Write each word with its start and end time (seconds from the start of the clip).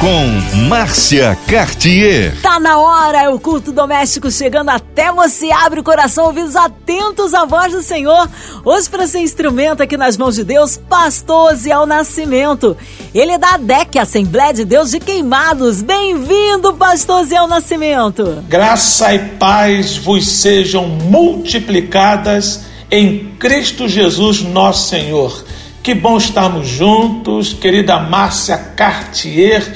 Com 0.00 0.58
Márcia 0.68 1.36
Cartier. 1.48 2.38
Tá 2.42 2.60
na 2.60 2.78
hora, 2.78 3.22
é 3.22 3.28
o 3.30 3.40
culto 3.40 3.72
doméstico 3.72 4.30
chegando 4.30 4.68
até 4.68 5.10
você. 5.10 5.50
Abre 5.50 5.80
o 5.80 5.82
coração, 5.82 6.26
ouvidos 6.26 6.54
atentos 6.54 7.32
à 7.32 7.46
voz 7.46 7.72
do 7.72 7.80
Senhor. 7.82 8.28
Hoje, 8.62 8.90
para 8.90 9.06
ser 9.06 9.20
instrumento 9.20 9.82
aqui 9.82 9.96
nas 9.96 10.18
mãos 10.18 10.34
de 10.34 10.44
Deus, 10.44 10.76
Pastor 10.76 11.54
Ziel 11.54 11.86
Nascimento. 11.86 12.76
Ele 13.14 13.32
é 13.32 13.38
da 13.38 13.54
ADEC, 13.54 13.98
Assembleia 13.98 14.52
de 14.52 14.66
Deus 14.66 14.90
de 14.90 15.00
Queimados. 15.00 15.80
Bem-vindo, 15.80 16.74
Pastor 16.74 17.24
Ziel 17.24 17.46
Nascimento. 17.46 18.44
Graça 18.48 19.14
e 19.14 19.18
paz 19.18 19.96
vos 19.96 20.28
sejam 20.28 20.86
multiplicadas 20.86 22.66
em 22.90 23.34
Cristo 23.38 23.88
Jesus, 23.88 24.42
nosso 24.42 24.90
Senhor. 24.90 25.42
Que 25.86 25.94
bom 25.94 26.16
estarmos 26.16 26.66
juntos, 26.66 27.52
querida 27.52 28.00
Márcia 28.00 28.58
Cartier, 28.58 29.72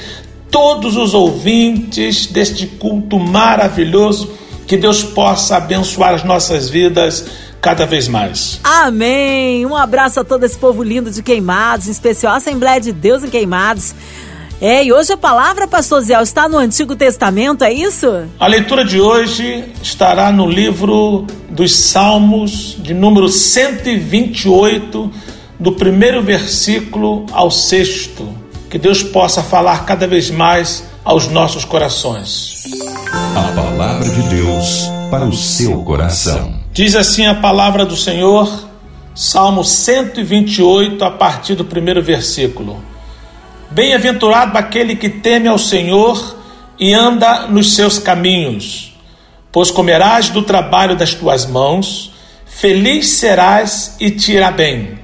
todos 0.51 0.97
os 0.97 1.13
ouvintes 1.13 2.25
deste 2.25 2.67
culto 2.67 3.17
maravilhoso. 3.17 4.29
Que 4.67 4.75
Deus 4.75 5.03
possa 5.03 5.55
abençoar 5.55 6.13
as 6.13 6.25
nossas 6.25 6.69
vidas 6.69 7.25
cada 7.61 7.85
vez 7.85 8.09
mais. 8.09 8.59
Amém. 8.61 9.65
Um 9.65 9.73
abraço 9.73 10.19
a 10.19 10.25
todo 10.25 10.43
esse 10.43 10.57
povo 10.57 10.83
lindo 10.83 11.09
de 11.09 11.23
Queimados, 11.23 11.87
em 11.87 11.91
especial 11.91 12.33
a 12.33 12.35
Assembleia 12.35 12.81
de 12.81 12.91
Deus 12.91 13.23
em 13.23 13.29
Queimados. 13.29 13.95
É, 14.59 14.83
e 14.83 14.91
hoje 14.91 15.13
a 15.13 15.17
palavra, 15.17 15.65
pastor 15.65 16.01
Zé, 16.01 16.21
está 16.21 16.49
no 16.49 16.57
Antigo 16.57 16.93
Testamento, 16.93 17.63
é 17.63 17.71
isso? 17.71 18.25
A 18.37 18.47
leitura 18.47 18.83
de 18.83 18.99
hoje 18.99 19.63
estará 19.81 20.29
no 20.29 20.45
livro 20.45 21.25
dos 21.49 21.73
Salmos, 21.73 22.75
de 22.79 22.93
número 22.93 23.29
128 23.29 25.31
do 25.61 25.71
primeiro 25.71 26.23
versículo 26.23 27.27
ao 27.31 27.51
sexto. 27.51 28.27
Que 28.67 28.79
Deus 28.79 29.03
possa 29.03 29.43
falar 29.43 29.85
cada 29.85 30.07
vez 30.07 30.31
mais 30.31 30.83
aos 31.05 31.27
nossos 31.27 31.63
corações. 31.63 32.63
A 33.35 33.53
palavra 33.53 34.09
de 34.09 34.21
Deus 34.23 34.89
para 35.11 35.25
o 35.25 35.33
seu 35.33 35.83
coração. 35.83 36.55
Diz 36.73 36.95
assim 36.95 37.27
a 37.27 37.35
palavra 37.35 37.85
do 37.85 37.95
Senhor, 37.95 38.67
Salmo 39.13 39.63
128, 39.63 41.03
a 41.05 41.11
partir 41.11 41.53
do 41.53 41.65
primeiro 41.65 42.01
versículo. 42.01 42.81
Bem-aventurado 43.69 44.57
aquele 44.57 44.95
que 44.95 45.09
teme 45.09 45.47
ao 45.47 45.59
Senhor 45.59 46.37
e 46.79 46.91
anda 46.91 47.45
nos 47.45 47.75
seus 47.75 47.99
caminhos, 47.99 48.97
pois 49.51 49.69
comerás 49.69 50.29
do 50.29 50.41
trabalho 50.41 50.95
das 50.95 51.13
tuas 51.13 51.45
mãos, 51.45 52.11
feliz 52.47 53.09
serás 53.09 53.95
e 53.99 54.09
te 54.09 54.31
irá 54.31 54.49
bem. 54.49 55.00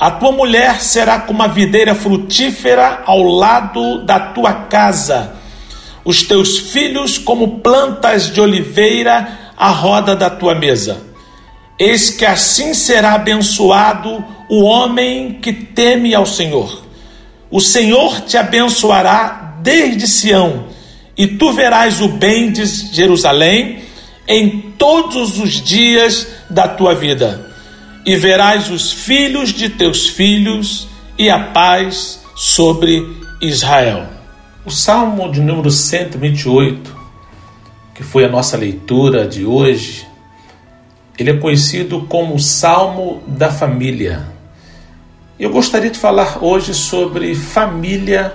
A 0.00 0.10
tua 0.10 0.32
mulher 0.32 0.80
será 0.80 1.20
como 1.20 1.42
a 1.42 1.46
videira 1.46 1.94
frutífera 1.94 3.02
ao 3.04 3.22
lado 3.22 4.02
da 4.06 4.18
tua 4.18 4.50
casa, 4.50 5.34
os 6.02 6.22
teus 6.22 6.58
filhos 6.58 7.18
como 7.18 7.60
plantas 7.60 8.32
de 8.32 8.40
oliveira 8.40 9.38
à 9.58 9.68
roda 9.68 10.16
da 10.16 10.30
tua 10.30 10.54
mesa. 10.54 11.02
Eis 11.78 12.08
que 12.08 12.24
assim 12.24 12.72
será 12.72 13.12
abençoado 13.12 14.24
o 14.48 14.62
homem 14.62 15.34
que 15.34 15.52
teme 15.52 16.14
ao 16.14 16.24
Senhor. 16.24 16.82
O 17.50 17.60
Senhor 17.60 18.22
te 18.22 18.38
abençoará 18.38 19.58
desde 19.62 20.08
Sião, 20.08 20.64
e 21.14 21.26
tu 21.26 21.52
verás 21.52 22.00
o 22.00 22.08
bem 22.08 22.50
de 22.50 22.64
Jerusalém 22.64 23.80
em 24.26 24.72
todos 24.78 25.38
os 25.38 25.60
dias 25.60 26.26
da 26.48 26.66
tua 26.66 26.94
vida 26.94 27.49
e 28.04 28.16
verás 28.16 28.70
os 28.70 28.92
filhos 28.92 29.50
de 29.50 29.68
teus 29.68 30.08
filhos 30.08 30.88
e 31.18 31.28
a 31.28 31.38
paz 31.38 32.22
sobre 32.34 33.06
Israel. 33.40 34.06
O 34.64 34.70
Salmo 34.70 35.30
de 35.30 35.40
número 35.40 35.70
128, 35.70 36.96
que 37.94 38.02
foi 38.02 38.24
a 38.24 38.28
nossa 38.28 38.56
leitura 38.56 39.26
de 39.26 39.44
hoje, 39.44 40.06
ele 41.18 41.30
é 41.30 41.36
conhecido 41.36 42.06
como 42.08 42.34
o 42.34 42.40
Salmo 42.40 43.22
da 43.26 43.50
Família. 43.50 44.26
Eu 45.38 45.50
gostaria 45.50 45.90
de 45.90 45.98
falar 45.98 46.42
hoje 46.42 46.74
sobre 46.74 47.34
família, 47.34 48.34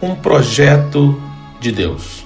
um 0.00 0.14
projeto 0.14 1.20
de 1.60 1.72
Deus. 1.72 2.24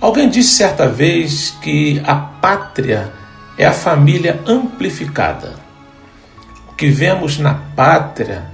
Alguém 0.00 0.28
disse 0.28 0.54
certa 0.54 0.88
vez 0.88 1.56
que 1.62 2.00
a 2.04 2.14
pátria 2.14 3.12
é 3.58 3.64
a 3.64 3.72
família 3.72 4.40
amplificada. 4.46 5.54
O 6.68 6.74
que 6.74 6.88
vemos 6.88 7.38
na 7.38 7.54
pátria 7.54 8.44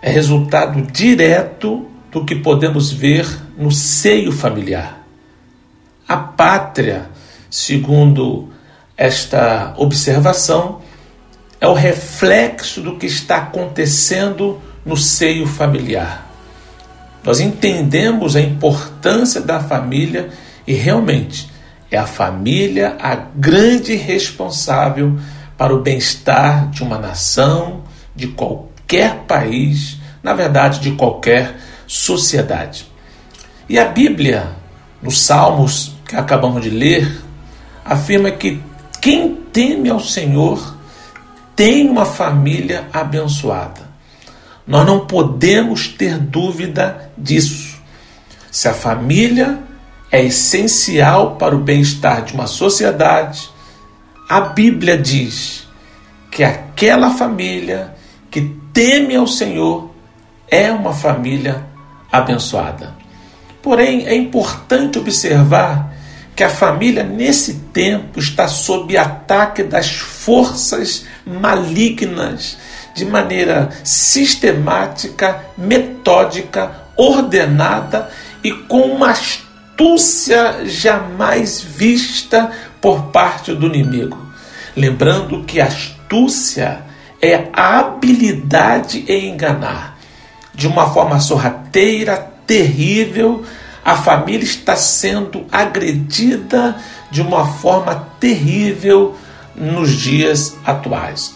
é 0.00 0.10
resultado 0.10 0.82
direto 0.82 1.86
do 2.12 2.24
que 2.24 2.36
podemos 2.36 2.92
ver 2.92 3.26
no 3.58 3.70
seio 3.70 4.30
familiar. 4.30 5.04
A 6.08 6.16
pátria, 6.16 7.10
segundo 7.50 8.48
esta 8.96 9.74
observação, 9.76 10.80
é 11.60 11.66
o 11.66 11.74
reflexo 11.74 12.80
do 12.80 12.96
que 12.96 13.06
está 13.06 13.38
acontecendo 13.38 14.60
no 14.84 14.96
seio 14.96 15.46
familiar. 15.46 16.30
Nós 17.24 17.40
entendemos 17.40 18.36
a 18.36 18.40
importância 18.40 19.40
da 19.40 19.58
família 19.58 20.30
e 20.64 20.74
realmente 20.74 21.50
é 21.90 21.96
a 21.96 22.06
família 22.06 22.96
a 23.00 23.14
grande 23.14 23.94
responsável 23.94 25.18
para 25.56 25.74
o 25.74 25.80
bem-estar 25.80 26.70
de 26.70 26.82
uma 26.82 26.98
nação, 26.98 27.84
de 28.14 28.28
qualquer 28.28 29.24
país, 29.26 29.98
na 30.22 30.34
verdade, 30.34 30.80
de 30.80 30.92
qualquer 30.92 31.56
sociedade. 31.86 32.86
E 33.68 33.78
a 33.78 33.86
Bíblia, 33.86 34.50
nos 35.02 35.18
Salmos 35.18 35.94
que 36.06 36.16
acabamos 36.16 36.62
de 36.62 36.70
ler, 36.70 37.20
afirma 37.84 38.30
que 38.30 38.60
quem 39.00 39.34
teme 39.52 39.88
ao 39.90 40.00
Senhor 40.00 40.76
tem 41.54 41.88
uma 41.88 42.04
família 42.04 42.86
abençoada. 42.92 43.86
Nós 44.66 44.84
não 44.84 45.06
podemos 45.06 45.88
ter 45.88 46.18
dúvida 46.18 47.10
disso. 47.16 47.76
Se 48.50 48.68
a 48.68 48.74
família 48.74 49.58
é 50.10 50.24
essencial 50.24 51.36
para 51.36 51.54
o 51.54 51.60
bem-estar 51.60 52.24
de 52.24 52.34
uma 52.34 52.46
sociedade, 52.46 53.48
a 54.28 54.40
Bíblia 54.40 54.96
diz 54.98 55.66
que 56.30 56.42
aquela 56.42 57.10
família 57.10 57.94
que 58.30 58.56
teme 58.72 59.16
ao 59.16 59.26
Senhor 59.26 59.90
é 60.48 60.70
uma 60.70 60.92
família 60.92 61.64
abençoada. 62.10 62.94
Porém, 63.62 64.06
é 64.06 64.14
importante 64.14 64.98
observar 64.98 65.92
que 66.36 66.44
a 66.44 66.50
família 66.50 67.02
nesse 67.02 67.54
tempo 67.72 68.20
está 68.20 68.46
sob 68.46 68.96
ataque 68.96 69.62
das 69.62 69.90
forças 69.90 71.06
malignas 71.24 72.58
de 72.94 73.04
maneira 73.06 73.70
sistemática, 73.82 75.46
metódica, 75.56 76.82
ordenada 76.96 78.10
e 78.44 78.52
com 78.52 78.82
uma 78.82 79.10
astúcia 79.76 80.64
jamais 80.64 81.60
vista 81.60 82.50
por 82.80 83.04
parte 83.08 83.52
do 83.52 83.66
inimigo. 83.66 84.16
Lembrando 84.74 85.44
que 85.44 85.60
astúcia 85.60 86.82
é 87.20 87.48
a 87.52 87.80
habilidade 87.80 89.04
em 89.06 89.34
enganar. 89.34 89.98
De 90.54 90.66
uma 90.66 90.88
forma 90.88 91.20
sorrateira, 91.20 92.16
terrível, 92.46 93.44
a 93.84 93.96
família 93.96 94.44
está 94.44 94.76
sendo 94.76 95.44
agredida 95.52 96.76
de 97.10 97.20
uma 97.20 97.46
forma 97.46 98.08
terrível 98.18 99.14
nos 99.54 99.90
dias 99.92 100.56
atuais. 100.64 101.34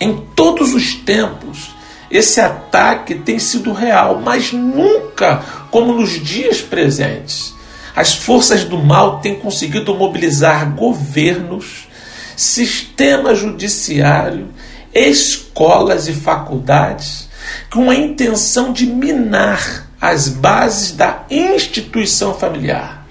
Em 0.00 0.16
todos 0.34 0.74
os 0.74 0.94
tempos, 0.94 1.70
esse 2.10 2.40
ataque 2.40 3.14
tem 3.14 3.38
sido 3.38 3.72
real, 3.72 4.20
mas 4.20 4.52
nunca 4.52 5.42
como 5.70 5.92
nos 5.92 6.10
dias 6.10 6.60
presentes. 6.60 7.54
As 7.96 8.14
forças 8.14 8.64
do 8.64 8.78
mal 8.78 9.20
têm 9.20 9.36
conseguido 9.36 9.94
mobilizar 9.94 10.74
governos, 10.74 11.88
sistema 12.36 13.34
judiciário, 13.34 14.48
escolas 14.92 16.08
e 16.08 16.12
faculdades 16.12 17.28
com 17.70 17.90
a 17.90 17.94
intenção 17.94 18.72
de 18.72 18.86
minar 18.86 19.88
as 20.00 20.28
bases 20.28 20.92
da 20.92 21.24
instituição 21.30 22.34
familiar. 22.34 23.06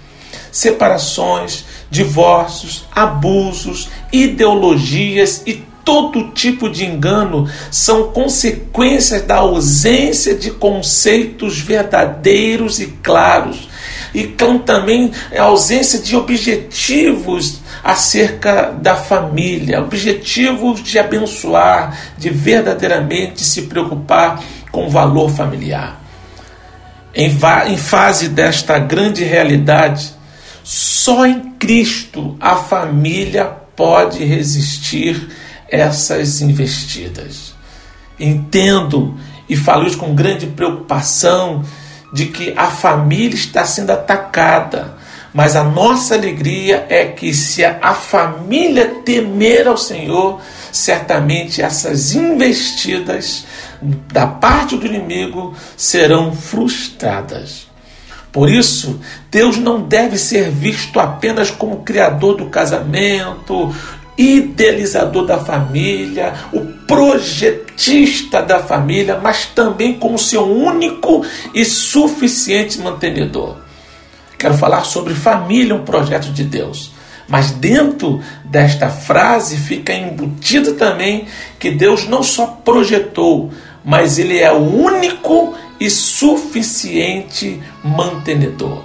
Separações, 0.52 1.66
divórcios, 1.90 2.86
abusos, 2.94 3.90
ideologias 4.12 5.44
e 5.46 5.64
todo 5.84 6.32
tipo 6.32 6.70
de 6.70 6.86
engano 6.86 7.50
são 7.70 8.12
consequências 8.12 9.22
da 9.22 9.38
ausência 9.38 10.36
de 10.36 10.52
conceitos 10.52 11.60
verdadeiros 11.60 12.80
e 12.80 12.88
claros 13.04 13.70
e 14.14 14.28
também 14.28 15.12
a 15.36 15.44
ausência 15.44 16.00
de 16.00 16.16
objetivos 16.16 17.62
acerca 17.84 18.72
da 18.72 18.96
família, 18.96 19.82
objetivos 19.82 20.82
de 20.84 21.00
abençoar, 21.00 21.98
de 22.18 22.30
verdadeiramente 22.30 23.44
se 23.44 23.64
preocupar 23.64 24.42
com 24.72 24.86
o 24.86 24.90
valor 24.90 25.30
familiar. 25.30 26.02
Em, 27.14 27.30
em 27.68 27.78
fase 27.78 28.30
desta 28.30 28.80
grande 28.80 29.24
realidade, 29.24 30.14
só 30.64 31.26
em 31.26 31.52
Cristo 31.60 32.38
a 32.40 32.56
família 32.56 33.46
pode 33.76 34.24
resistir 34.24 35.30
essas 35.70 36.42
investidas. 36.42 37.54
Entendo 38.20 39.18
e 39.50 39.56
falo 39.56 39.86
isso 39.86 39.98
com 39.98 40.16
grande 40.16 40.48
preocupação 40.48 41.64
de 42.14 42.28
que 42.28 42.54
a 42.56 42.68
família 42.68 43.36
está 43.36 43.66
sendo 43.66 43.92
atacada. 43.92 44.96
Mas 45.34 45.56
a 45.56 45.64
nossa 45.64 46.14
alegria 46.14 46.86
é 46.90 47.06
que 47.06 47.34
se 47.34 47.66
a 47.66 47.94
família 47.96 49.02
temer 49.04 49.68
ao 49.68 49.76
Senhor, 49.76 50.40
certamente 50.72 51.60
essas 51.60 52.14
investidas 52.14 53.46
da 53.82 54.28
parte 54.28 54.78
do 54.78 54.86
inimigo 54.86 55.56
serão 55.76 56.34
frustradas. 56.36 57.68
Por 58.32 58.50
isso, 58.50 59.00
Deus 59.30 59.58
não 59.58 59.82
deve 59.82 60.18
ser 60.18 60.50
visto 60.50 61.00
apenas 61.00 61.52
como 61.52 61.84
criador 61.84 62.38
do 62.38 62.48
casamento, 62.48 63.74
idealizador 64.18 65.26
da 65.26 65.40
família, 65.40 66.34
o 66.52 66.62
projetista 66.88 68.42
da 68.42 68.60
família, 68.60 69.20
mas 69.22 69.46
também 69.48 69.94
como 69.94 70.18
seu 70.18 70.44
único 70.44 71.26
e 71.54 71.66
suficiente 71.66 72.80
mantenedor. 72.80 73.58
Quero 74.38 74.56
falar 74.56 74.84
sobre 74.84 75.14
família, 75.14 75.76
um 75.76 75.84
projeto 75.84 76.32
de 76.32 76.44
Deus. 76.44 76.92
Mas 77.28 77.52
dentro 77.52 78.22
desta 78.44 78.90
frase 78.90 79.58
fica 79.58 79.94
embutido 79.94 80.74
também 80.74 81.26
que 81.58 81.72
Deus 81.72 82.08
não 82.08 82.22
só 82.22 82.48
projetou, 82.64 83.52
mas 83.84 84.20
Ele 84.20 84.40
é 84.40 84.52
o 84.52 84.58
único 84.58 85.56
e 85.80 85.90
suficiente 85.90 87.62
mantenedor. 87.84 88.84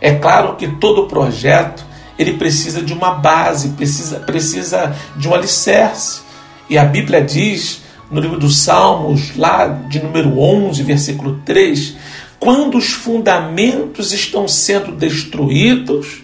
É 0.00 0.12
claro 0.14 0.56
que 0.56 0.66
todo 0.66 1.06
projeto 1.06 1.84
ele 2.20 2.34
precisa 2.34 2.82
de 2.82 2.92
uma 2.92 3.12
base, 3.12 3.70
precisa, 3.70 4.20
precisa 4.20 4.94
de 5.16 5.26
um 5.26 5.34
alicerce. 5.34 6.20
E 6.68 6.76
a 6.76 6.84
Bíblia 6.84 7.22
diz 7.22 7.80
no 8.10 8.20
livro 8.20 8.38
dos 8.38 8.58
Salmos, 8.58 9.34
lá 9.36 9.66
de 9.88 10.02
número 10.02 10.38
11, 10.38 10.82
versículo 10.82 11.40
3, 11.46 11.96
quando 12.38 12.76
os 12.76 12.90
fundamentos 12.90 14.12
estão 14.12 14.46
sendo 14.46 14.92
destruídos, 14.92 16.22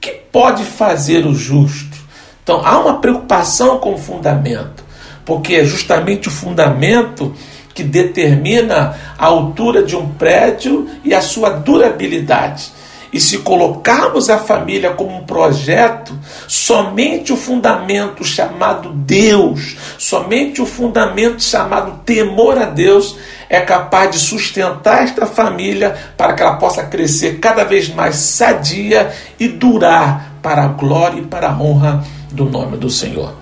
que 0.00 0.10
pode 0.10 0.64
fazer 0.64 1.24
o 1.24 1.32
justo? 1.32 1.96
Então 2.42 2.60
há 2.66 2.76
uma 2.80 2.98
preocupação 2.98 3.78
com 3.78 3.94
o 3.94 3.98
fundamento, 3.98 4.82
porque 5.24 5.54
é 5.54 5.64
justamente 5.64 6.26
o 6.26 6.32
fundamento 6.32 7.32
que 7.72 7.84
determina 7.84 8.96
a 9.16 9.26
altura 9.26 9.84
de 9.84 9.94
um 9.94 10.08
prédio 10.14 10.88
e 11.04 11.14
a 11.14 11.20
sua 11.20 11.50
durabilidade. 11.50 12.72
E 13.12 13.20
se 13.20 13.38
colocarmos 13.38 14.28
a 14.28 14.38
família 14.38 14.90
como 14.90 15.16
um 15.16 15.24
projeto, 15.24 16.18
somente 16.46 17.32
o 17.32 17.36
fundamento 17.36 18.22
chamado 18.22 18.90
Deus, 18.90 19.76
somente 19.96 20.60
o 20.60 20.66
fundamento 20.66 21.42
chamado 21.42 22.00
temor 22.04 22.58
a 22.58 22.66
Deus 22.66 23.16
é 23.48 23.60
capaz 23.60 24.10
de 24.10 24.18
sustentar 24.18 25.04
esta 25.04 25.26
família 25.26 25.96
para 26.16 26.34
que 26.34 26.42
ela 26.42 26.56
possa 26.56 26.84
crescer 26.84 27.38
cada 27.38 27.64
vez 27.64 27.88
mais 27.88 28.16
sadia 28.16 29.10
e 29.40 29.48
durar 29.48 30.34
para 30.42 30.64
a 30.64 30.68
glória 30.68 31.20
e 31.20 31.24
para 31.24 31.48
a 31.48 31.58
honra 31.58 32.04
do 32.30 32.44
nome 32.44 32.76
do 32.76 32.90
Senhor. 32.90 33.34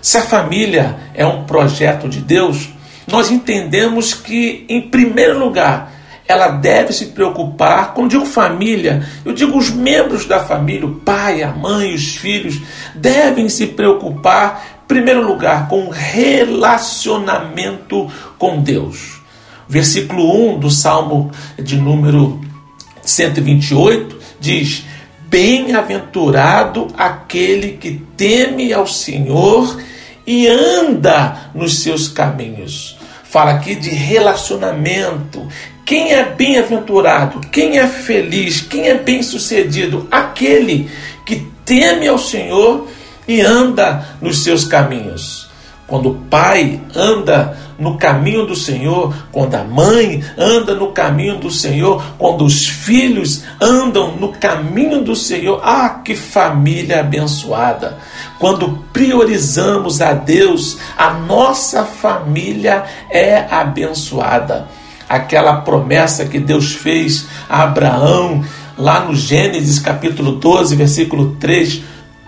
Se 0.00 0.16
a 0.18 0.22
família 0.22 0.96
é 1.14 1.26
um 1.26 1.44
projeto 1.44 2.08
de 2.08 2.20
Deus, 2.20 2.70
nós 3.06 3.30
entendemos 3.30 4.14
que, 4.14 4.64
em 4.68 4.80
primeiro 4.80 5.38
lugar, 5.38 5.92
ela 6.30 6.48
deve 6.48 6.92
se 6.92 7.06
preocupar, 7.06 7.92
quando 7.92 8.10
digo 8.10 8.24
família, 8.24 9.04
eu 9.24 9.32
digo 9.32 9.58
os 9.58 9.70
membros 9.70 10.26
da 10.26 10.44
família, 10.44 10.86
o 10.86 10.94
pai, 10.94 11.42
a 11.42 11.52
mãe, 11.52 11.92
os 11.92 12.14
filhos, 12.16 12.60
devem 12.94 13.48
se 13.48 13.66
preocupar, 13.66 14.78
em 14.84 14.86
primeiro 14.86 15.26
lugar, 15.26 15.66
com 15.68 15.88
relacionamento 15.88 18.08
com 18.38 18.62
Deus. 18.62 19.20
Versículo 19.68 20.54
1 20.54 20.60
do 20.60 20.70
Salmo 20.70 21.32
de 21.58 21.76
número 21.76 22.40
128 23.02 24.20
diz: 24.38 24.84
Bem-aventurado 25.28 26.86
aquele 26.96 27.72
que 27.72 28.00
teme 28.16 28.72
ao 28.72 28.86
Senhor 28.86 29.76
e 30.26 30.46
anda 30.46 31.50
nos 31.54 31.82
seus 31.82 32.08
caminhos. 32.08 33.00
Fala 33.30 33.52
aqui 33.52 33.76
de 33.76 33.90
relacionamento, 33.90 35.46
quem 35.90 36.12
é 36.12 36.24
bem-aventurado, 36.24 37.40
quem 37.50 37.80
é 37.80 37.86
feliz, 37.88 38.60
quem 38.60 38.86
é 38.86 38.94
bem-sucedido? 38.94 40.06
Aquele 40.08 40.88
que 41.26 41.48
teme 41.64 42.06
ao 42.06 42.16
Senhor 42.16 42.86
e 43.26 43.40
anda 43.40 44.06
nos 44.22 44.44
seus 44.44 44.64
caminhos. 44.64 45.50
Quando 45.88 46.10
o 46.10 46.14
pai 46.30 46.80
anda 46.94 47.58
no 47.76 47.98
caminho 47.98 48.46
do 48.46 48.54
Senhor, 48.54 49.12
quando 49.32 49.56
a 49.56 49.64
mãe 49.64 50.22
anda 50.38 50.76
no 50.76 50.92
caminho 50.92 51.38
do 51.38 51.50
Senhor, 51.50 52.00
quando 52.16 52.44
os 52.44 52.68
filhos 52.68 53.42
andam 53.60 54.14
no 54.14 54.28
caminho 54.28 55.02
do 55.02 55.16
Senhor, 55.16 55.60
ah, 55.64 55.88
que 56.04 56.14
família 56.14 57.00
abençoada! 57.00 57.98
Quando 58.38 58.84
priorizamos 58.92 60.00
a 60.00 60.12
Deus, 60.12 60.78
a 60.96 61.14
nossa 61.14 61.84
família 61.84 62.84
é 63.10 63.38
abençoada 63.50 64.68
aquela 65.10 65.56
promessa 65.62 66.24
que 66.24 66.38
Deus 66.38 66.72
fez 66.72 67.26
a 67.48 67.64
Abraão, 67.64 68.44
lá 68.78 69.00
no 69.00 69.12
Gênesis 69.12 69.80
capítulo 69.80 70.36
12, 70.36 70.76
versículo 70.76 71.36
3. 71.40 71.82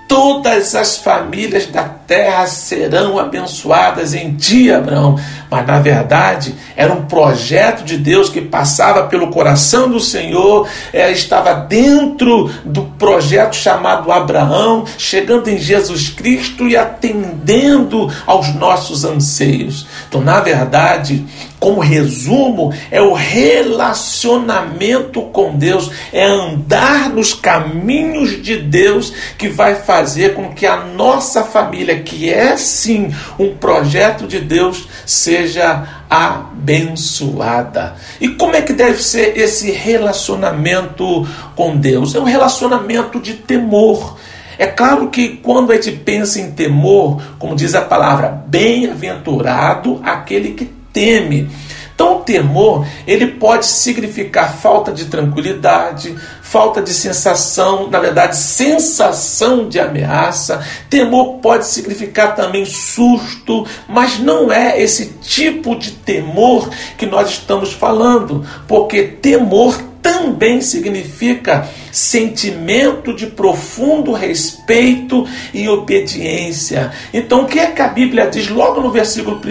Todas 0.09 0.75
as 0.75 0.97
famílias 0.97 1.67
da 1.67 1.85
terra 2.13 2.47
serão 2.47 3.19
abençoadas 3.19 4.13
em 4.13 4.35
ti, 4.35 4.71
Abraão. 4.71 5.19
Mas 5.51 5.67
na 5.67 5.81
verdade 5.81 6.55
era 6.77 6.93
um 6.93 7.07
projeto 7.07 7.85
de 7.85 7.97
Deus 7.97 8.29
que 8.29 8.43
passava 8.43 9.05
pelo 9.05 9.31
coração 9.31 9.89
do 9.89 9.99
Senhor, 9.99 10.69
é, 10.93 11.11
estava 11.11 11.55
dentro 11.55 12.51
do 12.67 12.83
projeto 12.99 13.57
chamado 13.57 14.13
Abraão, 14.13 14.85
chegando 14.99 15.49
em 15.49 15.57
Jesus 15.57 16.11
Cristo 16.11 16.69
e 16.69 16.77
atendendo 16.77 18.13
aos 18.27 18.55
nossos 18.55 19.07
anseios. 19.07 19.87
Então, 20.07 20.21
na 20.21 20.41
verdade, 20.41 21.25
como 21.63 21.81
resumo, 21.81 22.75
é 22.91 23.01
o 23.01 23.15
relacionamento 23.15 25.23
com 25.23 25.57
Deus, 25.57 25.91
é 26.13 26.27
andar 26.27 27.09
nos 27.09 27.33
caminhos 27.33 28.43
de 28.43 28.57
Deus 28.57 29.15
que 29.39 29.49
vai 29.49 29.77
fazer 29.77 30.35
com 30.35 30.53
que 30.53 30.67
a 30.67 30.79
nossa 30.79 31.45
família, 31.45 32.02
que 32.03 32.29
é 32.29 32.57
sim 32.57 33.13
um 33.39 33.55
projeto 33.55 34.27
de 34.27 34.41
Deus, 34.41 34.89
seja 35.07 36.05
abençoada. 36.11 37.95
E 38.21 38.29
como 38.29 38.55
é 38.55 38.63
que 38.63 38.73
deve 38.73 39.03
ser 39.03 39.39
esse 39.39 39.71
relacionamento 39.71 41.27
com 41.57 41.77
Deus? 41.77 42.15
É 42.15 42.21
um 42.21 42.25
relacionamento 42.25 43.19
de 43.21 43.35
temor. 43.35 44.19
É 44.59 44.67
claro 44.67 45.09
que 45.09 45.41
quando 45.43 45.73
a 45.73 45.77
gente 45.77 45.93
pensa 45.93 46.41
em 46.41 46.53
temor, 46.53 47.23
como 47.39 47.57
diz 47.57 47.75
a 47.75 47.81
palavra, 47.81 48.45
bem-aventurado 48.47 50.01
aquele 50.05 50.51
que 50.51 50.67
teme. 50.93 51.49
Então, 51.95 52.17
o 52.17 52.21
temor, 52.21 52.87
ele 53.07 53.27
pode 53.27 53.67
significar 53.67 54.55
falta 54.57 54.93
de 54.93 55.07
tranquilidade, 55.07 56.17
falta 56.43 56.83
de 56.83 56.93
sensação, 56.93 57.89
na 57.89 57.99
verdade, 57.99 58.37
sensação 58.37 59.69
de 59.69 59.79
ameaça. 59.79 60.65
Temor 60.91 61.39
pode 61.39 61.67
significar 61.67 62.35
também 62.35 62.65
susto, 62.65 63.67
mas 63.89 64.19
não 64.19 64.51
é 64.51 64.81
esse 64.81 65.15
tipo 65.23 65.77
de 65.77 65.93
temor 65.93 66.69
que 66.97 67.07
nós 67.07 67.31
estamos 67.31 67.73
falando, 67.73 68.45
porque 68.67 69.03
temor 69.03 69.77
também 70.03 70.61
significa 70.61 71.69
sentimento 71.93 73.15
de 73.15 73.27
profundo 73.27 74.13
respeito 74.13 75.29
e 75.53 75.69
obediência. 75.69 76.91
Então, 77.13 77.43
o 77.43 77.47
que 77.47 77.61
é 77.61 77.67
que 77.67 77.83
a 77.83 77.89
Bíblia 77.89 78.29
diz 78.29 78.49
logo 78.49 78.81
no 78.81 78.91
versículo 78.91 79.37
1? 79.37 79.43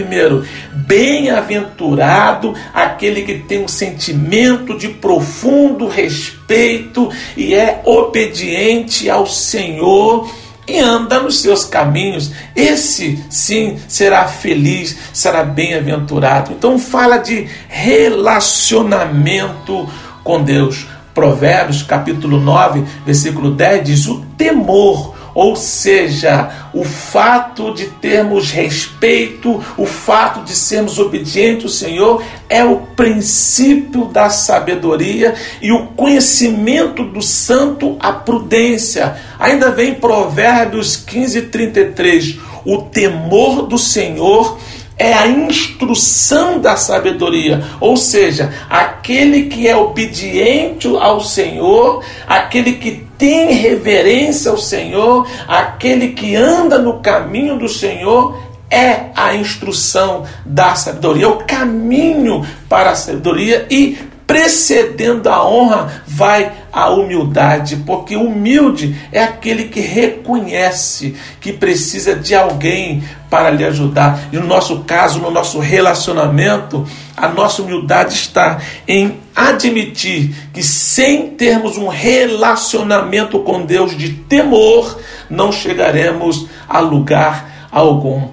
Bem-aventurado 0.74 2.56
aquele 2.74 3.22
que 3.22 3.36
tem 3.36 3.64
um 3.64 3.68
sentimento 3.68 4.76
de 4.78 4.90
profundo 4.90 5.88
respeito 5.88 7.10
e 7.38 7.54
é 7.54 7.82
obediente 7.86 9.08
ao 9.10 9.28
Senhor 9.28 10.28
e 10.68 10.80
anda 10.80 11.20
nos 11.20 11.42
seus 11.42 11.66
caminhos, 11.66 12.32
esse 12.56 13.20
sim 13.30 13.80
será 13.88 14.28
feliz, 14.28 14.98
será 15.12 15.44
bem-aventurado. 15.44 16.54
Então 16.54 16.80
fala 16.80 17.18
de 17.18 17.48
relacionamento 17.68 19.90
com 20.24 20.44
Deus. 20.44 20.86
Provérbios, 21.14 21.84
capítulo 21.84 22.40
9, 22.40 22.84
versículo 23.06 23.52
10, 23.52 23.84
diz: 23.84 24.08
O 24.08 24.22
temor 24.38 25.14
ou 25.34 25.56
seja, 25.56 26.50
o 26.74 26.84
fato 26.84 27.74
de 27.74 27.86
termos 27.86 28.52
respeito, 28.52 29.64
o 29.78 29.86
fato 29.86 30.44
de 30.44 30.54
sermos 30.54 31.00
obedientes 31.00 31.64
ao 31.64 31.70
Senhor 31.70 32.24
é 32.50 32.64
o 32.64 32.78
princípio 32.78 34.06
da 34.06 34.30
sabedoria 34.30 35.34
e 35.62 35.72
o 35.72 35.88
conhecimento 35.88 37.04
do 37.04 37.22
santo, 37.22 37.96
a 38.00 38.12
prudência. 38.12 39.16
Ainda 39.40 39.72
vem 39.72 39.96
Provérbios 39.96 40.98
15, 40.98 41.44
33. 41.44 42.40
O 42.66 42.80
temor 42.84 43.64
do 43.64 43.78
Senhor 43.78 44.60
é 45.02 45.14
a 45.14 45.26
instrução 45.26 46.60
da 46.60 46.76
sabedoria, 46.76 47.64
ou 47.80 47.98
seja, 47.98 48.54
aquele 48.70 49.46
que 49.46 49.68
é 49.68 49.76
obediente 49.76 50.88
ao 50.88 51.20
Senhor, 51.22 52.04
aquele 52.28 52.74
que 52.74 53.04
tem 53.18 53.52
reverência 53.52 54.52
ao 54.52 54.58
Senhor, 54.60 55.28
aquele 55.48 56.10
que 56.10 56.36
anda 56.36 56.78
no 56.78 57.00
caminho 57.00 57.58
do 57.58 57.68
Senhor, 57.68 58.38
é 58.70 59.08
a 59.16 59.34
instrução 59.34 60.24
da 60.46 60.76
sabedoria, 60.76 61.26
é 61.26 61.28
o 61.28 61.38
caminho 61.38 62.46
para 62.70 62.92
a 62.92 62.96
sabedoria 62.96 63.66
e 63.72 63.98
precedendo 64.32 65.28
a 65.28 65.46
honra 65.46 66.04
vai 66.08 66.54
a 66.72 66.90
humildade, 66.90 67.84
porque 67.86 68.16
humilde 68.16 68.96
é 69.12 69.22
aquele 69.22 69.66
que 69.66 69.82
reconhece 69.82 71.16
que 71.42 71.52
precisa 71.52 72.16
de 72.16 72.34
alguém 72.34 73.04
para 73.30 73.50
lhe 73.50 73.66
ajudar. 73.66 74.30
E 74.32 74.38
no 74.38 74.48
nosso 74.48 74.86
caso, 74.86 75.20
no 75.20 75.30
nosso 75.30 75.60
relacionamento, 75.60 76.88
a 77.18 77.28
nossa 77.28 77.62
humildade 77.62 78.14
está 78.14 78.62
em 78.88 79.20
admitir 79.36 80.34
que 80.54 80.64
sem 80.64 81.32
termos 81.32 81.78
um 81.78 81.90
relacionamento 81.90 83.38
com 83.40 83.66
Deus 83.66 83.98
de 83.98 84.14
temor, 84.14 84.98
não 85.30 85.52
chegaremos 85.52 86.48
a 86.70 86.80
lugar 86.80 87.68
algum. 87.70 88.30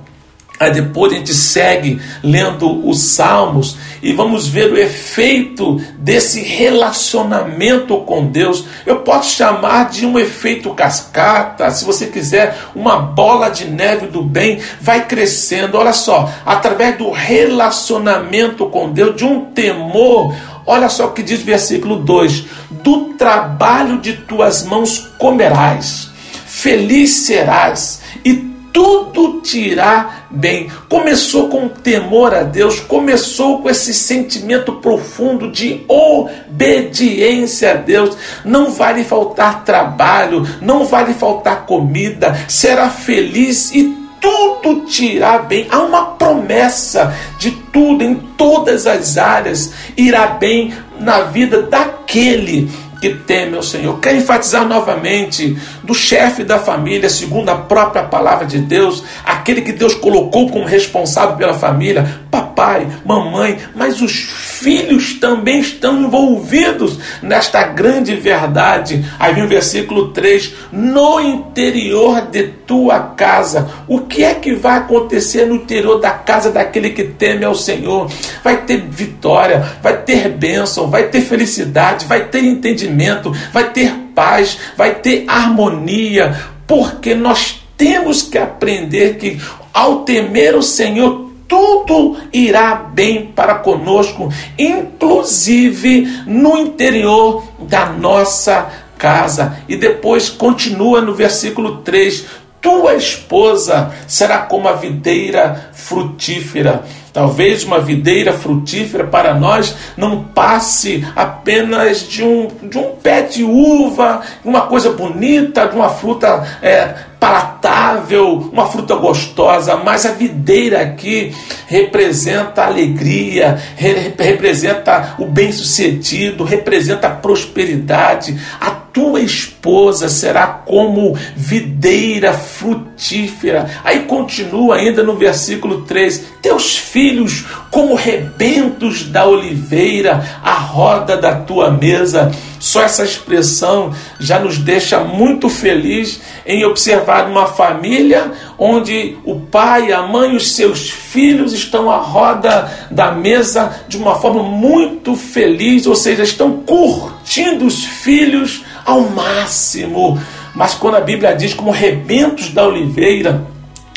Aí 0.60 0.72
depois 0.72 1.12
a 1.12 1.16
gente 1.16 1.32
segue 1.32 2.00
lendo 2.22 2.88
os 2.88 3.00
Salmos 3.00 3.76
e 4.02 4.12
vamos 4.12 4.48
ver 4.48 4.72
o 4.72 4.76
efeito 4.78 5.80
desse 5.98 6.40
relacionamento 6.40 7.96
com 7.98 8.26
Deus. 8.26 8.64
Eu 8.84 9.00
posso 9.00 9.36
chamar 9.36 9.88
de 9.88 10.04
um 10.04 10.18
efeito 10.18 10.74
cascata, 10.74 11.70
se 11.70 11.84
você 11.84 12.06
quiser, 12.06 12.58
uma 12.74 12.98
bola 12.98 13.48
de 13.50 13.66
neve 13.66 14.08
do 14.08 14.22
bem 14.22 14.60
vai 14.80 15.06
crescendo. 15.06 15.78
Olha 15.78 15.92
só, 15.92 16.32
através 16.44 16.98
do 16.98 17.10
relacionamento 17.10 18.66
com 18.66 18.90
Deus, 18.90 19.16
de 19.16 19.24
um 19.24 19.44
temor. 19.46 20.34
Olha 20.66 20.88
só 20.88 21.06
o 21.06 21.12
que 21.12 21.22
diz 21.22 21.40
o 21.40 21.44
versículo 21.44 21.96
2: 21.96 22.44
Do 22.82 23.14
trabalho 23.14 24.00
de 24.00 24.14
tuas 24.14 24.64
mãos 24.64 25.08
comerás, 25.18 26.10
feliz 26.46 27.10
serás 27.10 28.00
e 28.24 28.48
tudo 28.78 29.40
te 29.40 29.58
irá 29.58 30.26
bem. 30.30 30.70
Começou 30.88 31.48
com 31.48 31.68
temor 31.68 32.32
a 32.32 32.44
Deus, 32.44 32.78
começou 32.78 33.60
com 33.60 33.68
esse 33.68 33.92
sentimento 33.92 34.74
profundo 34.74 35.50
de 35.50 35.84
obediência 35.88 37.72
a 37.72 37.74
Deus. 37.74 38.16
Não 38.44 38.70
vai 38.70 38.94
lhe 38.94 39.04
faltar 39.04 39.64
trabalho, 39.64 40.46
não 40.62 40.84
vai 40.84 41.06
lhe 41.06 41.14
faltar 41.14 41.66
comida, 41.66 42.38
será 42.46 42.88
feliz 42.88 43.74
e 43.74 43.98
tudo 44.20 44.82
te 44.86 45.16
irá 45.16 45.38
bem. 45.38 45.66
Há 45.70 45.80
uma 45.80 46.12
promessa 46.12 47.12
de 47.36 47.50
tudo, 47.50 48.04
em 48.04 48.14
todas 48.14 48.86
as 48.86 49.18
áreas, 49.18 49.72
irá 49.96 50.28
bem 50.28 50.72
na 51.00 51.22
vida 51.22 51.62
daquele 51.62 52.70
que 53.00 53.10
teme 53.10 53.56
ao 53.56 53.62
Senhor. 53.62 53.98
Quero 54.00 54.16
enfatizar 54.16 54.66
novamente 54.66 55.56
do 55.82 55.94
chefe 55.94 56.44
da 56.44 56.58
família, 56.58 57.08
segundo 57.08 57.48
a 57.48 57.56
própria 57.56 58.02
palavra 58.02 58.46
de 58.46 58.58
Deus, 58.58 59.04
aquele 59.24 59.62
que 59.62 59.72
Deus 59.72 59.94
colocou 59.94 60.50
como 60.50 60.64
responsável 60.64 61.36
pela 61.36 61.54
família, 61.54 62.20
papai, 62.30 62.86
mamãe, 63.04 63.58
mas 63.74 64.00
os 64.00 64.12
filhos 64.58 65.14
também 65.14 65.60
estão 65.60 66.02
envolvidos 66.02 66.98
nesta 67.22 67.62
grande 67.64 68.14
verdade. 68.16 69.04
Aí 69.18 69.32
vem 69.34 69.44
o 69.44 69.48
versículo 69.48 70.08
3: 70.08 70.52
No 70.72 71.20
interior 71.20 72.22
de 72.22 72.48
tua 72.66 73.00
casa, 73.00 73.70
o 73.86 74.00
que 74.00 74.24
é 74.24 74.34
que 74.34 74.54
vai 74.54 74.78
acontecer 74.78 75.46
no 75.46 75.54
interior 75.54 76.00
da 76.00 76.10
casa 76.10 76.50
daquele 76.50 76.90
que 76.90 77.04
teme 77.04 77.44
ao 77.44 77.54
Senhor? 77.54 78.10
Vai 78.42 78.62
ter 78.62 78.82
vitória, 78.88 79.76
vai 79.82 79.96
ter 80.02 80.28
bênção, 80.28 80.90
vai 80.90 81.04
ter 81.04 81.20
felicidade, 81.20 82.06
vai 82.06 82.24
ter 82.24 82.44
entendimento, 82.44 83.32
vai 83.52 83.70
ter 83.70 83.92
paz, 84.14 84.58
vai 84.76 84.96
ter 84.96 85.24
harmonia, 85.28 86.36
porque 86.66 87.14
nós 87.14 87.62
temos 87.76 88.22
que 88.22 88.36
aprender 88.36 89.16
que 89.16 89.40
ao 89.72 90.00
temer 90.00 90.56
o 90.56 90.62
Senhor, 90.62 91.27
tudo 91.48 92.18
irá 92.30 92.74
bem 92.74 93.32
para 93.34 93.54
conosco, 93.54 94.28
inclusive 94.58 96.22
no 96.26 96.58
interior 96.58 97.42
da 97.58 97.86
nossa 97.86 98.70
casa. 98.98 99.56
E 99.66 99.76
depois 99.76 100.28
continua 100.28 101.00
no 101.00 101.14
versículo 101.14 101.78
3: 101.78 102.26
Tua 102.60 102.94
esposa 102.94 103.92
será 104.06 104.40
como 104.40 104.68
a 104.68 104.74
videira 104.74 105.70
frutífera. 105.72 106.84
Talvez 107.12 107.64
uma 107.64 107.80
videira 107.80 108.32
frutífera 108.32 109.04
para 109.04 109.34
nós 109.34 109.74
não 109.96 110.22
passe 110.22 111.04
apenas 111.16 112.06
de 112.06 112.22
um, 112.22 112.46
de 112.62 112.78
um 112.78 112.90
pé 113.02 113.22
de 113.22 113.42
uva, 113.42 114.20
uma 114.44 114.62
coisa 114.62 114.90
bonita, 114.90 115.66
de 115.66 115.74
uma 115.74 115.88
fruta 115.88 116.46
é, 116.62 116.94
palatável, 117.18 118.48
uma 118.52 118.66
fruta 118.66 118.94
gostosa, 118.94 119.76
mas 119.76 120.06
a 120.06 120.12
videira 120.12 120.80
aqui 120.80 121.34
representa 121.66 122.64
alegria, 122.64 123.60
re 123.76 124.12
representa 124.18 125.16
o 125.18 125.26
bem-sucedido, 125.26 126.44
representa 126.44 127.08
a 127.08 127.10
prosperidade. 127.10 128.38
A 128.60 128.70
tua 128.70 129.20
esposa 129.20 130.08
será 130.08 130.46
como 130.46 131.16
videira 131.36 132.32
frutífera. 132.32 133.68
Aí 133.84 134.00
continua 134.00 134.76
ainda 134.76 135.02
no 135.02 135.16
versículo 135.16 135.82
3: 135.82 136.24
Teus 136.42 136.76
filhos 136.76 137.44
como 137.70 137.94
rebentos 137.94 139.04
da 139.04 139.26
oliveira, 139.26 140.40
a 140.42 140.54
roda 140.54 141.16
da 141.16 141.34
tua 141.34 141.70
mesa. 141.70 142.32
Só 142.58 142.82
essa 142.82 143.04
expressão 143.04 143.94
já 144.18 144.38
nos 144.38 144.58
deixa 144.58 145.00
muito 145.00 145.48
feliz 145.48 146.20
em 146.44 146.64
observar 146.64 147.28
uma 147.28 147.46
família 147.46 148.32
onde 148.58 149.16
o 149.24 149.40
pai, 149.40 149.92
a 149.92 150.02
mãe 150.02 150.32
e 150.32 150.36
os 150.36 150.52
seus 150.52 150.90
filhos 150.90 151.52
estão 151.52 151.90
à 151.90 151.98
roda 151.98 152.70
da 152.90 153.12
mesa 153.12 153.84
de 153.88 153.96
uma 153.96 154.16
forma 154.16 154.42
muito 154.42 155.14
feliz, 155.14 155.86
ou 155.86 155.94
seja, 155.94 156.22
estão 156.22 156.62
curtindo 156.66 157.66
os 157.66 157.84
filhos 157.84 158.64
ao 158.84 159.02
máximo. 159.02 160.20
Mas 160.54 160.74
quando 160.74 160.96
a 160.96 161.00
Bíblia 161.00 161.36
diz 161.36 161.54
como 161.54 161.70
rebentos 161.70 162.50
da 162.50 162.66
oliveira, 162.66 163.46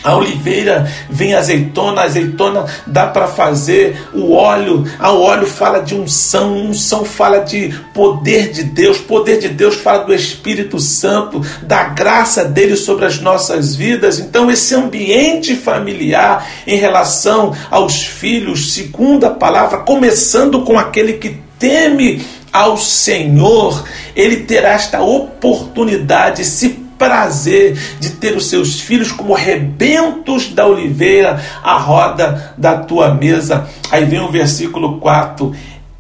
a 0.04 0.16
oliveira 0.16 0.92
vem 1.10 1.36
azeitona, 1.36 2.02
azeitona 2.02 2.66
dá 2.88 3.08
para 3.08 3.28
fazer 3.28 4.02
o 4.14 4.34
óleo. 4.34 4.86
A 5.00 5.12
óleo 5.12 5.46
fala 5.46 5.80
de 5.80 5.94
unção, 5.94 6.54
unção 6.58 7.06
fala 7.06 7.40
de 7.40 7.74
poder 7.94 8.52
de 8.52 8.64
Deus, 8.64 8.98
poder 8.98 9.40
de 9.40 9.50
Deus 9.50 9.76
fala 9.76 10.04
do 10.04 10.14
Espírito 10.14 10.80
Santo, 10.80 11.42
da 11.62 11.84
graça 11.84 12.44
dele 12.44 12.76
sobre 12.76 13.06
as 13.06 13.20
nossas 13.20 13.76
vidas. 13.76 14.20
Então, 14.20 14.50
esse 14.50 14.74
ambiente 14.74 15.56
familiar 15.56 16.48
em 16.66 16.78
relação 16.78 17.56
aos 17.70 18.04
filhos, 18.04 18.74
segundo 18.74 19.26
a 19.26 19.30
palavra, 19.30 19.80
começando 19.80 20.62
com 20.62 20.80
aquele 20.80 21.14
que 21.14 21.38
teme 21.60 22.26
ao 22.52 22.76
Senhor, 22.76 23.86
ele 24.16 24.38
terá 24.38 24.70
esta 24.70 25.02
oportunidade, 25.02 26.44
se 26.44 26.81
prazer 27.02 27.76
de 28.00 28.12
ter 28.12 28.38
os 28.38 28.46
seus 28.46 28.80
filhos 28.80 29.12
como 29.12 29.34
rebentos 29.34 30.50
da 30.50 30.68
oliveira 30.68 31.44
à 31.64 31.76
roda 31.80 32.54
da 32.56 32.78
tua 32.78 33.12
mesa. 33.12 33.68
Aí 33.90 34.06
vem 34.06 34.20
o 34.20 34.32
versículo 34.32 35.00
4: 35.00 35.52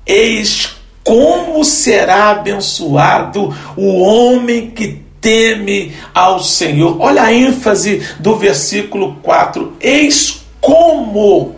Eis 0.05 0.75
como 1.03 1.65
será 1.65 2.29
abençoado 2.29 3.51
o 3.75 3.99
homem 3.99 4.69
que 4.69 5.01
teme 5.19 5.91
ao 6.13 6.39
Senhor. 6.39 6.97
Olha 6.99 7.23
a 7.23 7.33
ênfase 7.33 8.03
do 8.19 8.35
versículo 8.35 9.15
4: 9.23 9.73
Eis 9.81 10.43
como 10.59 11.55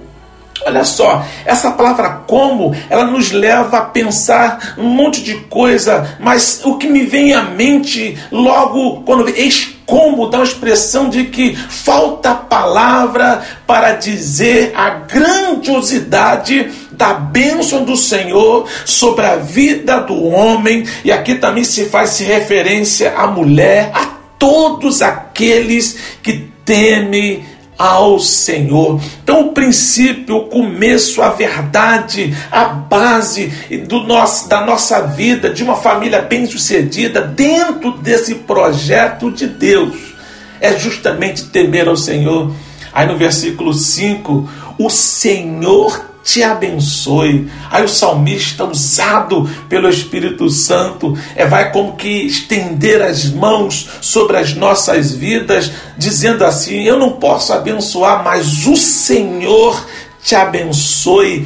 Olha 0.66 0.86
só, 0.86 1.26
essa 1.46 1.72
palavra 1.72 2.22
como, 2.26 2.76
ela 2.90 3.06
nos 3.06 3.32
leva 3.32 3.78
a 3.80 3.82
pensar 3.82 4.76
um 4.78 4.88
monte 4.88 5.22
de 5.22 5.36
coisa, 5.36 6.18
mas 6.20 6.62
o 6.64 6.78
que 6.78 6.88
me 6.88 7.04
vem 7.04 7.34
à 7.34 7.44
mente 7.44 8.18
logo 8.32 9.02
quando 9.02 9.28
eis 9.30 9.74
como 9.86 10.30
dá 10.30 10.40
a 10.40 10.44
expressão 10.44 11.10
de 11.10 11.26
que 11.26 11.56
falta 11.56 12.34
palavra 12.34 13.42
para 13.68 13.94
dizer 13.94 14.72
a 14.76 14.90
grandiosidade 14.90 16.72
da 16.92 17.14
bênção 17.14 17.84
do 17.84 17.98
Senhor 17.98 18.66
sobre 18.86 19.26
a 19.26 19.36
vida 19.36 20.00
do 20.00 20.24
homem, 20.24 20.86
e 21.04 21.12
aqui 21.12 21.36
também 21.36 21.64
se 21.64 21.86
faz 21.86 22.20
referência 22.20 23.14
à 23.18 23.28
mulher, 23.28 23.92
a 23.94 24.06
todos 24.40 25.02
aqueles 25.02 25.98
que 26.22 26.54
temem 26.66 27.46
ao 27.78 28.20
Senhor. 28.20 29.02
Então, 29.24 29.48
o 29.48 29.52
princípio, 29.52 30.38
o 30.38 30.46
começo, 30.46 31.22
a 31.22 31.30
verdade, 31.30 32.36
a 32.52 32.66
base 32.66 33.48
do 33.88 34.04
nosso, 34.04 34.48
da 34.48 34.66
nossa 34.66 35.02
vida, 35.02 35.50
de 35.50 35.64
uma 35.64 35.76
família 35.76 36.22
bem-sucedida, 36.22 37.22
dentro 37.22 37.92
desse 37.92 38.36
projeto 38.36 39.32
de 39.32 39.48
Deus, 39.48 40.14
é 40.60 40.78
justamente 40.78 41.46
temer 41.46 41.88
ao 41.88 41.98
Senhor. 41.98 42.54
Aí 42.94 43.08
no 43.08 43.18
versículo 43.18 43.74
5, 43.74 44.50
o 44.78 44.90
Senhor 44.90 46.13
te 46.24 46.42
abençoe. 46.42 47.52
Aí 47.70 47.84
o 47.84 47.90
salmista, 47.90 48.64
usado 48.64 49.50
pelo 49.68 49.90
Espírito 49.90 50.50
Santo, 50.50 51.18
é, 51.36 51.46
vai 51.46 51.72
como 51.72 51.96
que 51.96 52.26
estender 52.26 53.02
as 53.02 53.26
mãos 53.30 53.90
sobre 54.00 54.38
as 54.38 54.54
nossas 54.54 55.12
vidas, 55.12 55.72
dizendo 55.98 56.46
assim: 56.46 56.84
Eu 56.84 56.98
não 56.98 57.14
posso 57.14 57.52
abençoar, 57.52 58.24
mas 58.24 58.66
o 58.66 58.78
Senhor 58.78 59.86
te 60.24 60.34
abençoe 60.34 61.46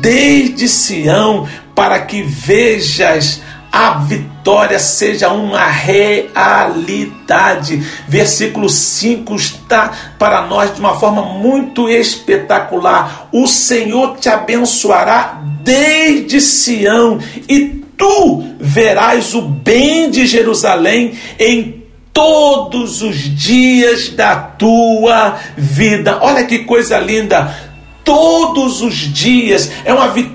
desde 0.00 0.68
Sião, 0.68 1.48
para 1.74 2.00
que 2.00 2.22
vejas 2.22 3.40
a 3.72 3.94
vitória 3.94 4.78
seja 4.78 5.30
uma 5.30 5.66
realidade. 5.66 7.78
Versículo 8.06 8.68
5 8.68 9.34
está 9.34 9.90
para 10.18 10.42
nós 10.42 10.74
de 10.74 10.80
uma 10.80 11.00
forma 11.00 11.22
muito 11.22 11.88
espetacular. 11.88 13.28
O 13.32 13.46
Senhor 13.46 14.18
te 14.18 14.28
abençoará 14.28 15.40
desde 15.62 16.38
Sião 16.38 17.18
e 17.48 17.82
tu 17.96 18.44
verás 18.60 19.34
o 19.34 19.40
bem 19.40 20.10
de 20.10 20.26
Jerusalém 20.26 21.14
em 21.38 21.82
todos 22.12 23.00
os 23.00 23.16
dias 23.16 24.10
da 24.10 24.36
tua 24.36 25.38
vida. 25.56 26.18
Olha 26.20 26.44
que 26.44 26.58
coisa 26.60 26.98
linda! 26.98 27.72
todos 28.04 28.82
os 28.82 28.94
dias. 28.94 29.70
É 29.84 29.92
uma 29.92 30.08
vitória 30.08 30.31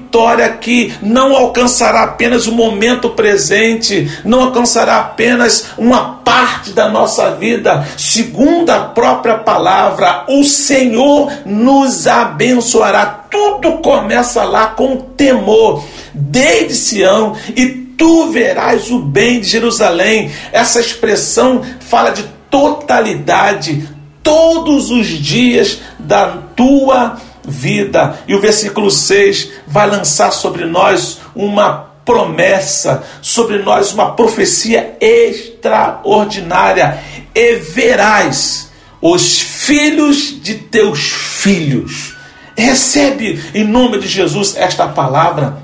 que 0.59 0.93
não 1.01 1.35
alcançará 1.35 2.03
apenas 2.03 2.47
o 2.47 2.51
momento 2.51 3.09
presente, 3.09 4.11
não 4.23 4.41
alcançará 4.41 4.97
apenas 4.97 5.67
uma 5.77 6.15
parte 6.23 6.71
da 6.71 6.89
nossa 6.89 7.31
vida. 7.31 7.87
Segundo 7.97 8.69
a 8.69 8.79
própria 8.79 9.35
palavra, 9.35 10.25
o 10.27 10.43
Senhor 10.43 11.31
nos 11.45 12.07
abençoará. 12.07 13.05
Tudo 13.29 13.77
começa 13.77 14.43
lá 14.43 14.67
com 14.67 14.97
temor, 14.97 15.83
desde 16.13 16.75
Sião, 16.75 17.35
e 17.55 17.67
tu 17.97 18.29
verás 18.31 18.89
o 18.91 18.99
bem 18.99 19.39
de 19.39 19.47
Jerusalém. 19.47 20.31
Essa 20.51 20.79
expressão 20.79 21.61
fala 21.79 22.11
de 22.11 22.23
totalidade, 22.49 23.87
todos 24.23 24.89
os 24.89 25.07
dias 25.07 25.79
da 25.99 26.27
tua 26.55 27.17
vida. 27.47 28.19
E 28.27 28.35
o 28.35 28.41
versículo 28.41 28.91
6 28.91 29.51
vai 29.65 29.89
lançar 29.89 30.31
sobre 30.31 30.65
nós 30.65 31.19
uma 31.33 31.87
promessa, 32.03 33.03
sobre 33.21 33.59
nós 33.59 33.93
uma 33.93 34.11
profecia 34.11 34.97
extraordinária. 34.99 36.99
E 37.33 37.55
verás 37.55 38.69
os 39.01 39.39
filhos 39.39 40.41
de 40.41 40.55
teus 40.55 40.99
filhos. 40.99 42.17
Recebe 42.57 43.39
em 43.53 43.63
nome 43.63 43.99
de 43.99 44.07
Jesus 44.07 44.55
esta 44.57 44.87
palavra. 44.87 45.61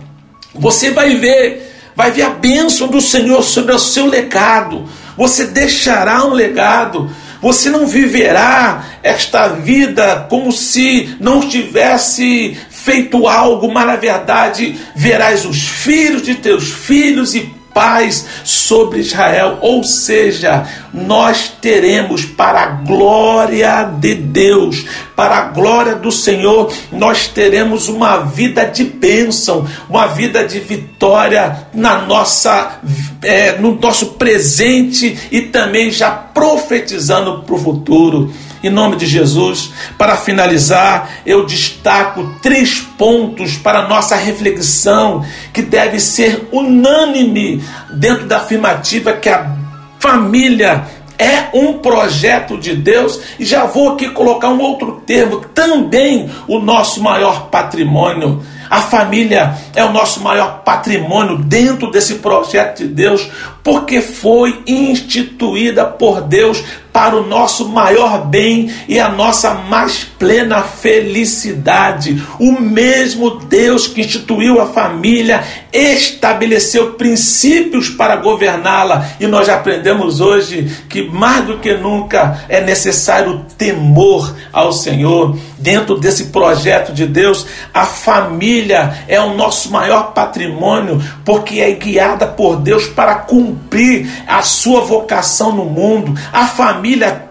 Você 0.54 0.92
vai 0.92 1.16
ver, 1.16 1.74
vai 1.96 2.12
ver 2.12 2.22
a 2.22 2.30
bênção 2.30 2.88
do 2.88 3.02
Senhor 3.02 3.44
sobre 3.44 3.74
o 3.74 3.80
seu 3.80 4.06
legado. 4.06 4.88
Você 5.18 5.46
deixará 5.46 6.24
um 6.25 6.34
legado 6.34 7.10
você 7.43 7.69
não 7.69 7.85
viverá 7.85 8.85
esta 9.03 9.49
vida 9.49 10.27
como 10.29 10.49
se 10.49 11.13
não 11.19 11.41
tivesse 11.41 12.58
feito 12.69 13.27
algo, 13.27 13.69
mas 13.69 13.86
na 13.86 13.97
verdade 13.97 14.79
verás 14.95 15.43
os 15.43 15.62
filhos 15.62 16.21
de 16.21 16.36
teus 16.36 16.71
filhos 16.71 17.36
e 17.36 17.53
paz 17.73 18.25
sobre 18.43 18.99
Israel, 18.99 19.57
ou 19.62 19.83
seja, 19.83 20.67
nós 20.93 21.51
teremos 21.59 22.23
para 22.23 22.62
a 22.62 22.65
glória 22.67 23.83
de 23.83 24.13
Deus, 24.15 24.86
para 25.15 25.38
a 25.38 25.43
glória 25.45 25.95
do 25.95 26.12
Senhor, 26.12 26.71
nós 26.91 27.27
teremos 27.27 27.88
uma 27.88 28.17
vida 28.19 28.65
de 28.65 28.83
bênção, 28.83 29.67
uma 29.89 30.07
vida 30.07 30.45
de 30.45 30.59
vitória 30.59 31.67
na 31.73 31.99
nossa, 31.99 32.79
é, 33.21 33.57
no 33.57 33.75
nosso 33.75 34.13
presente 34.13 35.17
e 35.31 35.41
também 35.41 35.91
já 35.91 36.12
profetizando 36.12 37.43
para 37.43 37.55
o 37.55 37.59
futuro 37.59 38.33
em 38.63 38.69
nome 38.69 38.95
de 38.95 39.06
Jesus. 39.06 39.71
Para 39.97 40.15
finalizar, 40.15 41.10
eu 41.26 41.45
destaco 41.45 42.36
três 42.41 42.80
pontos 42.80 43.58
para 43.58 43.88
nossa 43.88 44.15
reflexão 44.15 45.23
que 45.52 45.62
deve 45.62 45.99
ser 45.99 46.47
unânime 46.52 47.62
dentro 47.93 48.26
da 48.26 48.38
afirmativa 48.38 49.13
que 49.13 49.30
a 49.30 49.56
família 49.99 50.86
é 51.17 51.49
um 51.54 51.73
projeto 51.73 52.58
de 52.58 52.76
Deus, 52.76 53.19
e 53.39 53.45
já 53.45 53.65
vou 53.65 53.93
aqui 53.93 54.10
colocar 54.10 54.49
um 54.49 54.60
outro 54.60 55.04
termo, 55.06 55.41
também 55.54 56.30
o 56.47 56.60
nosso 56.60 57.02
maior 57.02 57.49
patrimônio. 57.49 58.43
A 58.69 58.82
família 58.82 59.56
é 59.76 59.86
o 59.86 59.93
nosso 59.93 60.21
maior 60.21 60.63
patrimônio 60.63 61.38
dentro 61.38 61.91
desse 61.91 62.15
projeto 62.15 62.80
de 62.80 62.88
Deus, 62.88 63.30
porque 63.63 64.02
foi 64.02 64.63
instituída 64.65 65.86
por 65.86 66.21
Deus 66.21 66.63
para 66.93 67.17
o 67.17 67.25
nosso 67.25 67.67
maior 67.69 68.23
bem 68.27 68.71
e 68.88 68.99
a 68.99 69.10
nossa 69.10 69.56
mais 69.56 70.03
plena 70.03 70.62
felicidade. 70.62 72.23
O 72.39 72.51
mesmo 72.62 73.32
Deus 73.32 73.88
que 73.88 74.01
instituiu 74.01 74.62
a 74.62 74.67
família 74.67 75.43
estabeleceu 75.73 76.93
princípios 76.93 77.89
para 77.89 78.17
governá-la, 78.17 79.08
e 79.19 79.25
nós 79.25 79.49
aprendemos 79.49 80.21
hoje 80.21 80.71
que 80.88 81.01
mais 81.10 81.45
do 81.45 81.58
que 81.58 81.73
nunca 81.73 82.45
é 82.47 82.62
necessário 82.62 83.43
temor 83.58 84.36
ao 84.51 84.71
Senhor. 84.71 85.36
Dentro 85.58 85.97
desse 85.97 86.25
projeto 86.25 86.93
de 86.93 87.08
Deus, 87.08 87.45
a 87.73 87.86
família 87.86 89.06
é 89.08 89.19
o 89.19 89.34
nosso 89.34 89.71
maior 89.71 90.13
patrimônio, 90.13 91.01
porque 91.25 91.60
é 91.60 91.71
guiada 91.71 92.27
por 92.27 92.58
Deus 92.58 92.86
para 92.86 93.15
cumprir 93.15 94.08
a 94.27 94.41
sua 94.41 94.82
vocação 94.82 95.53
no 95.53 95.65
mundo. 95.65 96.13
A 96.32 96.45
família 96.45 96.83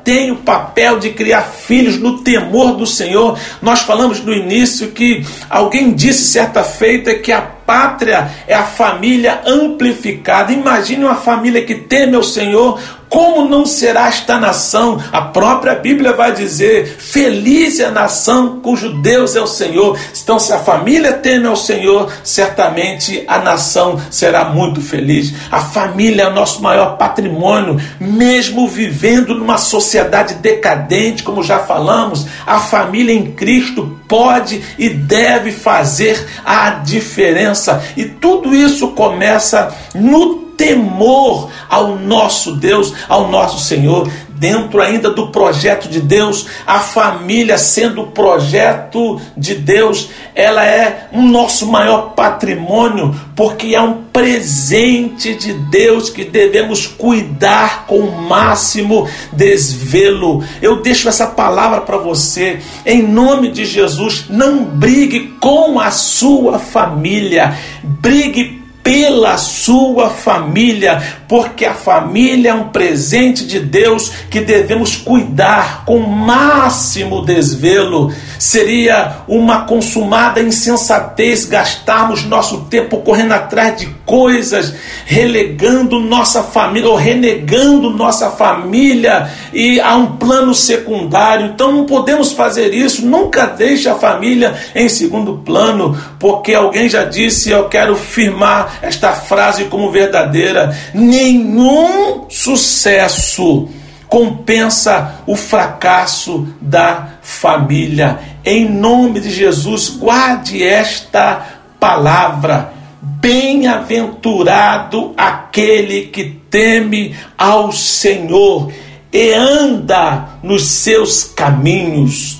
tem 0.05 0.31
o 0.31 0.37
papel 0.37 0.99
de 0.99 1.11
criar 1.11 1.43
filhos 1.43 1.99
no 1.99 2.23
temor 2.23 2.77
do 2.77 2.87
Senhor. 2.87 3.38
Nós 3.61 3.81
falamos 3.81 4.21
no 4.21 4.33
início 4.33 4.91
que 4.91 5.25
alguém 5.49 5.93
disse 5.93 6.25
certa 6.25 6.65
feita 6.65 7.15
que 7.15 7.31
a 7.31 7.41
pátria 7.41 8.31
é 8.47 8.55
a 8.55 8.65
família 8.65 9.41
amplificada. 9.47 10.53
Imagine 10.53 11.05
uma 11.05 11.17
família 11.17 11.65
que 11.65 11.75
teme 11.75 12.17
ao 12.17 12.23
Senhor, 12.23 12.81
como 13.12 13.46
não 13.46 13.66
será 13.66 14.09
esta 14.09 14.40
nação? 14.40 14.98
A 15.12 15.20
própria 15.20 15.75
Bíblia 15.75 16.14
vai 16.14 16.33
dizer: 16.33 16.96
Feliz 16.98 17.79
é 17.79 17.85
a 17.85 17.90
nação 17.90 18.61
cujo 18.62 19.03
Deus 19.03 19.37
é 19.37 19.40
o 19.42 19.46
Senhor. 19.46 19.98
Então, 20.22 20.38
se 20.38 20.51
a 20.51 20.59
família 20.59 21.12
teme 21.12 21.46
ao 21.46 21.55
Senhor, 21.55 22.11
certamente 22.25 23.22
a 23.29 23.38
nação 23.38 24.01
será 24.11 24.46
muito 24.46 24.81
feliz. 24.81 25.35
A 25.51 25.61
família 25.61 26.22
é 26.22 26.29
o 26.29 26.33
nosso 26.33 26.62
maior 26.62 26.96
patrimônio, 26.96 27.79
mesmo 28.01 28.66
vivendo 28.66 29.35
numa 29.35 29.59
sociedade 29.59 30.37
decadente, 30.37 31.22
como 31.22 31.42
já 31.42 31.59
falamos, 31.59 32.27
a 32.46 32.61
família 32.61 33.12
em 33.14 33.33
Cristo 33.33 34.01
pode 34.09 34.62
e 34.79 34.88
deve 34.88 35.53
fazer 35.53 36.27
a 36.46 36.70
diferença. 36.70 37.85
E 37.94 38.07
tudo 38.07 38.55
isso 38.55 38.88
começa 38.92 39.75
no 39.94 40.42
temor 40.62 41.51
ao 41.68 41.96
nosso 41.96 42.55
Deus, 42.55 42.94
ao 43.09 43.29
nosso 43.29 43.59
Senhor, 43.59 44.09
dentro 44.29 44.81
ainda 44.81 45.11
do 45.11 45.29
projeto 45.29 45.88
de 45.88 46.01
Deus, 46.01 46.46
a 46.64 46.79
família 46.79 47.59
sendo 47.59 48.03
o 48.03 48.07
projeto 48.09 49.20
de 49.37 49.57
Deus, 49.57 50.09
ela 50.37 50.64
é 50.64 51.09
o 51.12 51.20
nosso 51.20 51.66
maior 51.66 52.12
patrimônio, 52.14 53.12
porque 53.35 53.75
é 53.75 53.81
um 53.81 54.03
presente 54.12 55.35
de 55.35 55.53
Deus 55.53 56.11
que 56.11 56.25
devemos 56.25 56.87
cuidar 56.87 57.87
com 57.87 57.98
o 57.98 58.22
máximo 58.22 59.09
desvelo. 59.33 60.44
Eu 60.61 60.81
deixo 60.81 61.09
essa 61.09 61.27
palavra 61.27 61.81
para 61.81 61.98
você, 61.98 62.61
em 62.87 63.03
nome 63.03 63.51
de 63.51 63.64
Jesus, 63.64 64.27
não 64.29 64.62
brigue 64.64 65.35
com 65.40 65.81
a 65.81 65.90
sua 65.90 66.61
família, 66.61 67.57
brigue 67.83 68.62
pela 68.83 69.37
sua 69.38 70.11
família, 70.11 71.03
porque 71.29 71.64
a 71.64 71.75
família 71.75 72.51
é 72.51 72.55
um 72.55 72.68
presente 72.68 73.47
de 73.47 73.61
Deus 73.61 74.11
que 74.31 74.40
devemos 74.40 74.97
cuidar 74.97 75.85
com 75.85 76.01
máximo 76.01 77.25
desvelo. 77.25 78.12
Seria 78.38 79.18
uma 79.29 79.64
consumada 79.64 80.40
insensatez 80.40 81.45
gastarmos 81.45 82.25
nosso 82.25 82.62
tempo 82.62 82.99
correndo 82.99 83.33
atrás 83.33 83.79
de 83.79 83.87
coisas, 84.12 84.75
relegando 85.07 85.98
nossa 85.98 86.42
família 86.42 86.90
ou 86.90 86.96
renegando 86.96 87.88
nossa 87.88 88.31
família 88.31 89.31
e 89.55 89.81
a 89.81 89.96
um 89.96 90.18
plano 90.18 90.55
secundário. 90.55 91.46
Então 91.46 91.72
não 91.72 91.87
podemos 91.87 92.31
fazer 92.31 92.75
isso. 92.75 93.07
Nunca 93.07 93.46
deixe 93.46 93.88
a 93.88 93.94
família 93.94 94.55
em 94.75 94.87
segundo 94.87 95.38
plano, 95.38 95.98
porque 96.18 96.53
alguém 96.53 96.90
já 96.90 97.05
disse, 97.05 97.48
eu 97.48 97.70
quero 97.70 97.96
firmar 97.96 98.81
esta 98.83 99.14
frase 99.14 99.64
como 99.64 99.90
verdadeira: 99.90 100.77
nenhum 100.92 102.27
sucesso 102.29 103.66
compensa 104.11 105.22
o 105.27 105.35
fracasso 105.35 106.48
da 106.61 107.14
família. 107.22 108.18
Em 108.44 108.68
nome 108.68 109.20
de 109.20 109.31
Jesus, 109.31 109.88
guarde 109.88 110.62
esta 110.62 111.46
palavra. 111.81 112.82
Bem-aventurado 113.03 115.12
aquele 115.17 116.07
que 116.07 116.25
teme 116.49 117.17
ao 117.37 117.73
Senhor 117.73 118.73
e 119.12 119.33
anda 119.33 120.38
nos 120.43 120.69
seus 120.69 121.25
caminhos, 121.25 122.38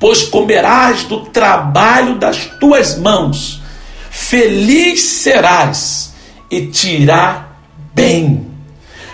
pois 0.00 0.24
comerás 0.24 1.04
do 1.04 1.20
trabalho 1.26 2.16
das 2.16 2.44
tuas 2.58 2.98
mãos 2.98 3.62
feliz 4.14 5.02
serás 5.02 6.14
e 6.48 6.66
te 6.66 7.02
irá 7.02 7.48
bem. 7.92 8.46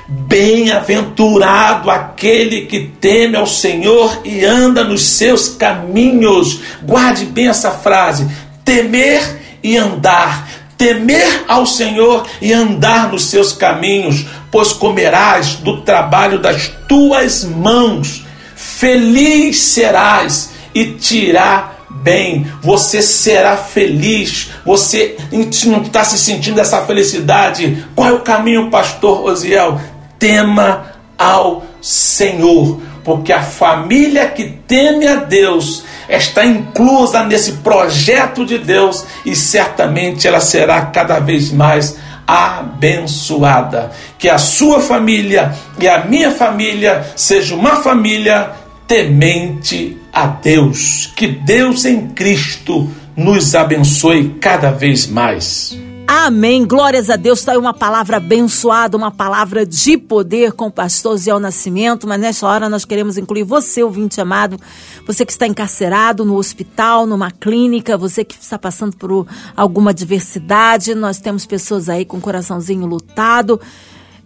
Bem-aventurado 0.07 1.91
aquele 1.91 2.67
que 2.67 2.81
teme 3.01 3.37
ao 3.37 3.47
Senhor 3.47 4.21
e 4.25 4.45
anda 4.45 4.85
nos 4.85 5.03
seus 5.03 5.49
caminhos. 5.49 6.61
Guarde 6.83 7.25
bem 7.25 7.49
essa 7.49 7.71
frase: 7.71 8.29
temer 8.65 9.23
e 9.63 9.77
andar. 9.77 10.49
Temer 10.81 11.45
ao 11.47 11.67
Senhor 11.67 12.27
e 12.41 12.55
andar 12.55 13.13
nos 13.13 13.27
seus 13.27 13.53
caminhos, 13.53 14.25
pois 14.51 14.73
comerás 14.73 15.57
do 15.57 15.83
trabalho 15.83 16.39
das 16.39 16.69
tuas 16.89 17.45
mãos. 17.45 18.25
Feliz 18.57 19.59
serás 19.59 20.53
e 20.75 20.87
te 20.87 21.19
irá 21.19 21.73
bem, 21.91 22.51
você 22.63 23.03
será 23.03 23.59
feliz, 23.59 24.53
você 24.65 25.19
não 25.67 25.83
está 25.83 26.03
se 26.03 26.19
sentindo 26.19 26.59
essa 26.59 26.81
felicidade. 26.87 27.87
Qual 27.95 28.09
é 28.09 28.13
o 28.13 28.21
caminho, 28.21 28.71
pastor 28.71 29.23
Osiel? 29.27 29.79
Tema 30.19 30.93
ao 31.19 31.63
Senhor, 31.83 32.81
porque 33.05 33.35
a 33.35 33.43
família 33.43 34.29
que 34.29 34.47
teme 34.67 35.07
a 35.07 35.17
Deus 35.17 35.85
está 36.17 36.45
inclusa 36.45 37.25
nesse 37.25 37.53
projeto 37.55 38.45
de 38.45 38.59
Deus 38.59 39.05
e 39.25 39.37
certamente 39.37 40.27
ela 40.27 40.41
será 40.41 40.83
cada 40.87 41.19
vez 41.21 41.53
mais 41.53 41.97
abençoada. 42.27 43.91
Que 44.19 44.29
a 44.29 44.39
sua 44.39 44.81
família 44.81 45.55
e 45.79 45.89
a 45.89 46.05
minha 46.05 46.31
família 46.31 47.13
seja 47.17 47.55
uma 47.55 47.77
família 47.77 48.51
temente 48.87 49.97
a 50.13 50.27
Deus. 50.27 51.13
Que 51.17 51.27
Deus 51.27 51.85
em 51.85 52.09
Cristo 52.09 52.91
nos 53.17 53.55
abençoe 53.55 54.37
cada 54.41 54.71
vez 54.71 55.07
mais. 55.07 55.90
Amém. 56.13 56.67
Glórias 56.67 57.09
a 57.09 57.15
Deus. 57.15 57.39
Está 57.39 57.53
aí 57.53 57.57
uma 57.57 57.73
palavra 57.73 58.17
abençoada, 58.17 58.97
uma 58.97 59.13
palavra 59.13 59.65
de 59.65 59.97
poder 59.97 60.51
com 60.51 60.67
o 60.67 60.71
pastor 60.71 61.17
Zé 61.17 61.39
Nascimento. 61.39 62.05
Mas 62.05 62.21
nessa 62.21 62.49
hora 62.49 62.69
nós 62.69 62.85
queremos 62.85 63.17
incluir 63.17 63.45
você, 63.45 63.85
ouvinte 63.85 64.21
amado, 64.21 64.59
você 65.07 65.25
que 65.25 65.31
está 65.31 65.47
encarcerado 65.47 66.25
no 66.25 66.35
hospital, 66.35 67.07
numa 67.07 67.31
clínica, 67.31 67.97
você 67.97 68.25
que 68.25 68.35
está 68.35 68.59
passando 68.59 68.97
por 68.97 69.25
alguma 69.57 69.93
adversidade. 69.93 70.97
Nós 70.97 71.21
temos 71.21 71.47
pessoas 71.47 71.89
aí 71.89 72.05
com 72.05 72.17
o 72.17 72.21
coraçãozinho 72.21 72.87
lutado 72.87 73.61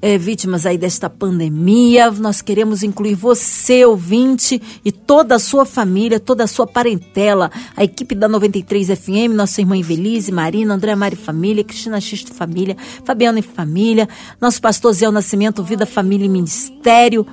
é, 0.04 0.18
vítimas 0.18 0.66
aí 0.66 0.76
desta 0.76 1.08
pandemia. 1.08 2.10
Nós 2.10 2.42
queremos 2.42 2.82
incluir 2.82 3.14
você, 3.14 3.86
ouvinte, 3.86 4.60
e 4.84 4.92
toda 4.92 5.36
a 5.36 5.38
sua 5.38 5.64
família, 5.64 6.20
toda 6.20 6.44
a 6.44 6.46
sua 6.46 6.66
parentela, 6.66 7.50
a 7.74 7.82
equipe 7.82 8.14
da 8.14 8.28
93 8.28 8.88
FM, 8.88 9.32
nossa 9.34 9.62
irmã 9.62 9.78
Evelise, 9.78 10.30
Marina, 10.30 10.74
André 10.74 10.94
Mari 10.94 11.16
Família, 11.16 11.64
Cristina 11.64 11.98
Xisto 12.02 12.34
Família, 12.34 12.76
Fabiana 13.02 13.38
e 13.38 13.42
Família, 13.42 14.06
nosso 14.38 14.60
pastor 14.60 14.92
Zé 14.92 15.10
Nascimento, 15.10 15.64
Vida, 15.64 15.86
Família 15.86 16.26
e 16.26 16.28
Ministério. 16.28 17.26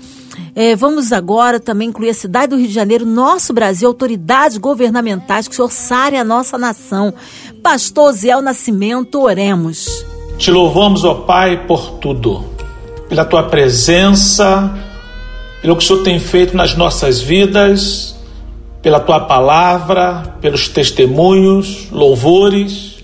É, 0.56 0.74
vamos 0.74 1.12
agora 1.12 1.60
também 1.60 1.90
incluir 1.90 2.12
a 2.12 2.14
cidade 2.14 2.52
do 2.52 2.56
Rio 2.56 2.70
de 2.70 2.74
Janeiro, 2.74 3.06
nosso 3.06 3.52
Brasil, 3.52 3.90
autoridades 3.90 4.58
governamentais 4.58 5.46
que 5.46 5.54
o 5.54 5.58
Senhor 5.58 5.72
sare 5.72 6.16
a 6.16 6.24
nossa 6.24 6.58
nação. 6.58 7.14
Pastor 7.62 8.14
Zé 8.14 8.40
Nascimento, 8.40 9.20
oremos. 9.20 10.06
Te 10.38 10.50
louvamos, 10.50 11.04
ó 11.04 11.16
Pai, 11.16 11.68
por 11.68 12.00
tudo 12.00 12.51
pela 13.12 13.26
tua 13.26 13.44
presença, 13.44 14.74
pelo 15.62 15.76
que 15.76 15.84
o 15.84 15.86
Senhor 15.86 16.02
tem 16.02 16.18
feito 16.18 16.56
nas 16.56 16.78
nossas 16.78 17.20
vidas, 17.20 18.16
pela 18.82 19.02
tua 19.02 19.20
palavra, 19.20 20.38
pelos 20.40 20.70
testemunhos, 20.70 21.90
louvores. 21.92 23.04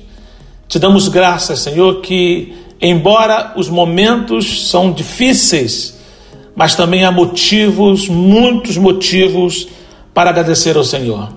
Te 0.66 0.80
damos 0.80 1.10
graças, 1.10 1.60
Senhor, 1.60 2.00
que 2.00 2.56
embora 2.80 3.52
os 3.58 3.68
momentos 3.68 4.70
são 4.70 4.94
difíceis, 4.94 6.00
mas 6.56 6.74
também 6.74 7.04
há 7.04 7.12
motivos, 7.12 8.08
muitos 8.08 8.78
motivos 8.78 9.68
para 10.14 10.30
agradecer 10.30 10.78
ao 10.78 10.86
Senhor. 10.86 11.28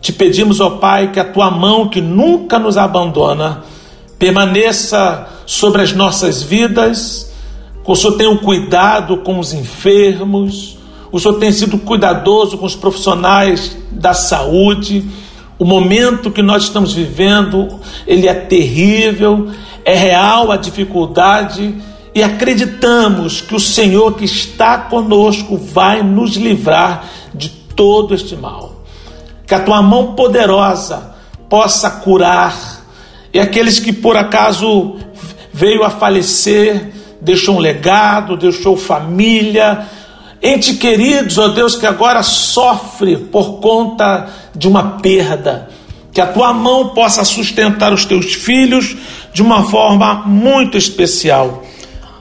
Te 0.00 0.12
pedimos, 0.12 0.58
ó 0.58 0.70
Pai, 0.70 1.12
que 1.12 1.20
a 1.20 1.24
tua 1.24 1.52
mão 1.52 1.88
que 1.88 2.00
nunca 2.00 2.58
nos 2.58 2.76
abandona 2.76 3.62
permaneça 4.18 5.28
sobre 5.46 5.82
as 5.82 5.92
nossas 5.92 6.42
vidas 6.42 7.26
o 7.86 7.94
Senhor 7.94 8.16
tem 8.16 8.26
um 8.26 8.36
cuidado 8.36 9.18
com 9.18 9.38
os 9.38 9.52
enfermos, 9.52 10.76
o 11.10 11.20
Senhor 11.20 11.38
tem 11.38 11.52
sido 11.52 11.78
cuidadoso 11.78 12.58
com 12.58 12.66
os 12.66 12.74
profissionais 12.74 13.76
da 13.90 14.12
saúde. 14.12 15.04
O 15.58 15.64
momento 15.64 16.30
que 16.30 16.42
nós 16.42 16.64
estamos 16.64 16.92
vivendo, 16.92 17.68
ele 18.06 18.26
é 18.26 18.34
terrível, 18.34 19.50
é 19.84 19.94
real 19.94 20.50
a 20.50 20.56
dificuldade 20.56 21.74
e 22.14 22.22
acreditamos 22.22 23.40
que 23.40 23.54
o 23.54 23.60
Senhor 23.60 24.14
que 24.14 24.24
está 24.24 24.78
conosco 24.78 25.56
vai 25.56 26.02
nos 26.02 26.34
livrar 26.36 27.04
de 27.32 27.48
todo 27.48 28.14
este 28.14 28.34
mal. 28.34 28.84
Que 29.46 29.54
a 29.54 29.60
tua 29.60 29.80
mão 29.80 30.14
poderosa 30.14 31.14
possa 31.48 31.88
curar 31.88 32.84
e 33.32 33.38
aqueles 33.38 33.78
que 33.78 33.92
por 33.92 34.16
acaso 34.16 34.96
veio 35.52 35.84
a 35.84 35.90
falecer, 35.90 36.92
deixou 37.26 37.56
um 37.56 37.58
legado, 37.58 38.36
deixou 38.36 38.76
família, 38.76 39.84
ente 40.40 40.74
queridos, 40.74 41.36
ó 41.38 41.48
Deus, 41.48 41.74
que 41.74 41.84
agora 41.84 42.22
sofre 42.22 43.16
por 43.16 43.54
conta 43.54 44.28
de 44.54 44.68
uma 44.68 45.00
perda. 45.00 45.68
Que 46.12 46.20
a 46.20 46.26
tua 46.28 46.52
mão 46.52 46.90
possa 46.90 47.24
sustentar 47.24 47.92
os 47.92 48.04
teus 48.04 48.32
filhos 48.32 48.96
de 49.34 49.42
uma 49.42 49.64
forma 49.64 50.22
muito 50.24 50.78
especial. 50.78 51.64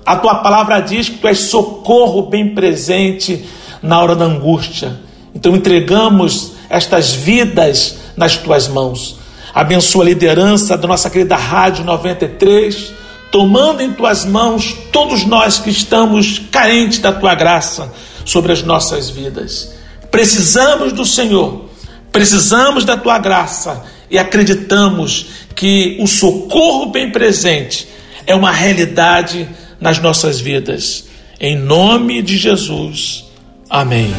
A 0.03 0.15
tua 0.15 0.35
palavra 0.35 0.79
diz 0.79 1.07
que 1.07 1.17
tu 1.17 1.27
és 1.27 1.39
socorro 1.39 2.23
bem 2.23 2.55
presente 2.55 3.45
na 3.83 4.01
hora 4.01 4.15
da 4.15 4.25
angústia. 4.25 4.99
Então 5.35 5.55
entregamos 5.55 6.53
estas 6.67 7.13
vidas 7.13 7.99
nas 8.17 8.35
tuas 8.37 8.67
mãos. 8.67 9.19
Abençoa 9.53 10.03
a 10.03 10.07
liderança 10.07 10.75
da 10.75 10.87
nossa 10.87 11.11
querida 11.11 11.35
Rádio 11.35 11.85
93 11.85 13.04
tomando 13.35 13.81
em 13.81 13.91
tuas 13.91 14.23
mãos 14.23 14.73
todos 14.93 15.25
nós 15.25 15.59
que 15.59 15.69
estamos 15.69 16.39
carentes 16.49 16.99
da 16.99 17.11
tua 17.11 17.35
graça 17.35 17.93
sobre 18.23 18.53
as 18.53 18.63
nossas 18.63 19.09
vidas. 19.09 19.75
Precisamos 20.09 20.93
do 20.93 21.05
Senhor, 21.05 21.65
precisamos 22.13 22.85
da 22.85 22.95
tua 22.95 23.19
graça 23.19 23.83
e 24.09 24.17
acreditamos 24.17 25.25
que 25.53 25.97
o 25.99 26.07
socorro 26.07 26.85
bem 26.85 27.11
presente 27.11 27.89
é 28.25 28.33
uma 28.33 28.53
realidade 28.53 29.49
nas 29.81 29.99
nossas 29.99 30.39
vidas. 30.39 31.03
Em 31.37 31.57
nome 31.57 32.21
de 32.21 32.37
Jesus. 32.37 33.25
Amém. 33.69 34.15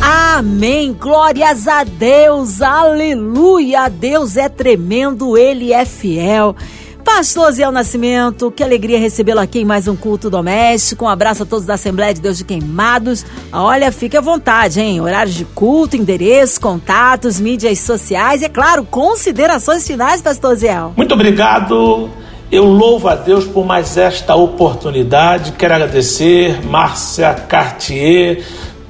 Amém. 0.00 0.92
Glórias 0.92 1.66
a 1.66 1.82
Deus. 1.82 2.62
Aleluia. 2.62 3.88
Deus 3.88 4.36
é 4.36 4.48
tremendo, 4.48 5.36
ele 5.36 5.72
é 5.72 5.84
fiel. 5.84 6.54
Pastor 7.08 7.50
Zé 7.50 7.68
Nascimento, 7.70 8.50
que 8.50 8.62
alegria 8.62 8.98
recebê-lo 8.98 9.40
aqui 9.40 9.60
em 9.60 9.64
mais 9.64 9.88
um 9.88 9.96
culto 9.96 10.28
doméstico. 10.28 11.06
Um 11.06 11.08
abraço 11.08 11.42
a 11.42 11.46
todos 11.46 11.64
da 11.64 11.74
Assembleia 11.74 12.12
de 12.12 12.20
Deus 12.20 12.36
de 12.36 12.44
Queimados. 12.44 13.24
Olha, 13.50 13.90
fique 13.90 14.16
à 14.16 14.20
vontade, 14.20 14.78
hein? 14.78 15.00
Horários 15.00 15.34
de 15.34 15.46
culto, 15.46 15.96
endereço, 15.96 16.60
contatos, 16.60 17.40
mídias 17.40 17.80
sociais 17.80 18.42
e, 18.42 18.44
é 18.44 18.48
claro, 18.48 18.84
considerações 18.84 19.86
finais, 19.86 20.20
Pastor 20.20 20.54
Zé. 20.54 20.78
Muito 20.96 21.14
obrigado. 21.14 22.10
Eu 22.52 22.64
louvo 22.64 23.08
a 23.08 23.14
Deus 23.14 23.46
por 23.46 23.64
mais 23.64 23.96
esta 23.96 24.36
oportunidade. 24.36 25.52
Quero 25.52 25.74
agradecer 25.74 26.62
Márcia 26.64 27.32
Cartier, 27.34 28.44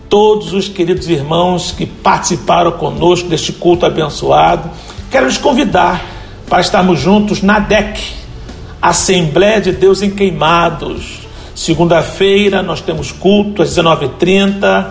todos 0.08 0.52
os 0.52 0.68
queridos 0.68 1.08
irmãos 1.08 1.70
que 1.70 1.86
participaram 1.86 2.72
conosco 2.72 3.28
deste 3.28 3.52
culto 3.52 3.86
abençoado. 3.86 4.68
Quero 5.08 5.26
os 5.28 5.38
convidar 5.38 6.17
para 6.48 6.60
estarmos 6.60 6.98
juntos 6.98 7.42
na 7.42 7.58
DEC, 7.58 7.98
Assembleia 8.80 9.60
de 9.60 9.72
Deus 9.72 10.02
em 10.02 10.10
Queimados. 10.10 11.20
Segunda-feira 11.54 12.62
nós 12.62 12.80
temos 12.80 13.12
culto 13.12 13.62
às 13.62 13.76
19h30, 13.76 14.86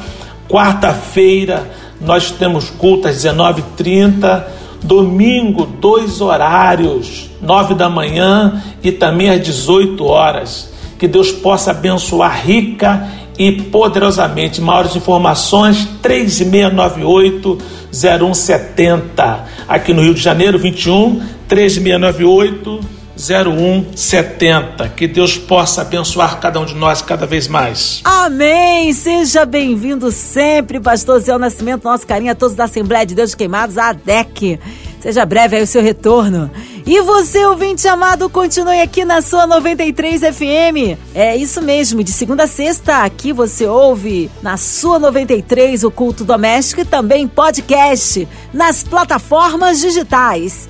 quarta-feira 0.48 1.70
nós 2.00 2.30
temos 2.30 2.70
culto 2.70 3.08
às 3.08 3.24
19h30, 3.24 4.44
domingo, 4.84 5.66
dois 5.66 6.22
horários, 6.22 7.30
9 7.42 7.74
da 7.74 7.90
manhã 7.90 8.62
e 8.84 8.92
também 8.92 9.30
às 9.30 9.42
18 9.42 10.06
horas. 10.06 10.70
Que 11.00 11.08
Deus 11.08 11.32
possa 11.32 11.72
abençoar 11.72 12.46
rica 12.46 13.08
e 13.38 13.52
poderosamente. 13.52 14.62
Maiores 14.62 14.96
informações 14.96 15.88
3698 16.02 17.58
0170. 17.92 19.46
Aqui 19.68 19.94
no 19.94 20.02
Rio 20.02 20.14
de 20.14 20.22
Janeiro, 20.22 20.60
21 20.60 21.37
3698 21.48 22.98
0170. 23.18 24.90
Que 24.90 25.08
Deus 25.08 25.38
possa 25.38 25.82
abençoar 25.82 26.40
cada 26.40 26.60
um 26.60 26.66
de 26.66 26.76
nós 26.76 27.02
cada 27.02 27.26
vez 27.26 27.48
mais. 27.48 28.02
Amém! 28.04 28.94
Seja 28.94 29.46
bem-vindo 29.46 30.12
sempre, 30.12 30.80
Pastor 30.80 31.20
Zé 31.20 31.36
Nascimento. 31.38 31.84
Nosso 31.84 32.06
carinho 32.06 32.32
a 32.32 32.36
todos 32.36 32.56
da 32.56 32.66
Assembleia 32.66 33.06
de 33.06 33.16
Deus 33.16 33.34
Queimados, 33.34 33.78
a 33.78 33.90
ADEC. 33.90 34.60
Seja 35.02 35.26
breve 35.26 35.56
aí 35.56 35.64
o 35.64 35.68
seu 35.68 35.82
retorno. 35.82 36.50
E 36.86 37.02
você, 37.02 37.46
ouvinte 37.46 37.88
amado, 37.88 38.30
continue 38.30 38.80
aqui 38.80 39.04
na 39.04 39.22
sua 39.22 39.46
93 39.46 40.22
FM. 40.22 40.98
É 41.14 41.36
isso 41.36 41.62
mesmo, 41.62 42.04
de 42.04 42.12
segunda 42.12 42.44
a 42.44 42.48
sexta, 42.48 43.04
aqui 43.04 43.34
você 43.34 43.66
ouve 43.66 44.32
na 44.42 44.58
sua 44.58 44.98
93 44.98 45.84
o 45.84 45.92
culto 45.92 46.24
doméstico 46.24 46.82
e 46.82 46.86
também 46.86 47.28
podcast 47.28 48.28
nas 48.54 48.84
plataformas 48.84 49.80
digitais. 49.80 50.70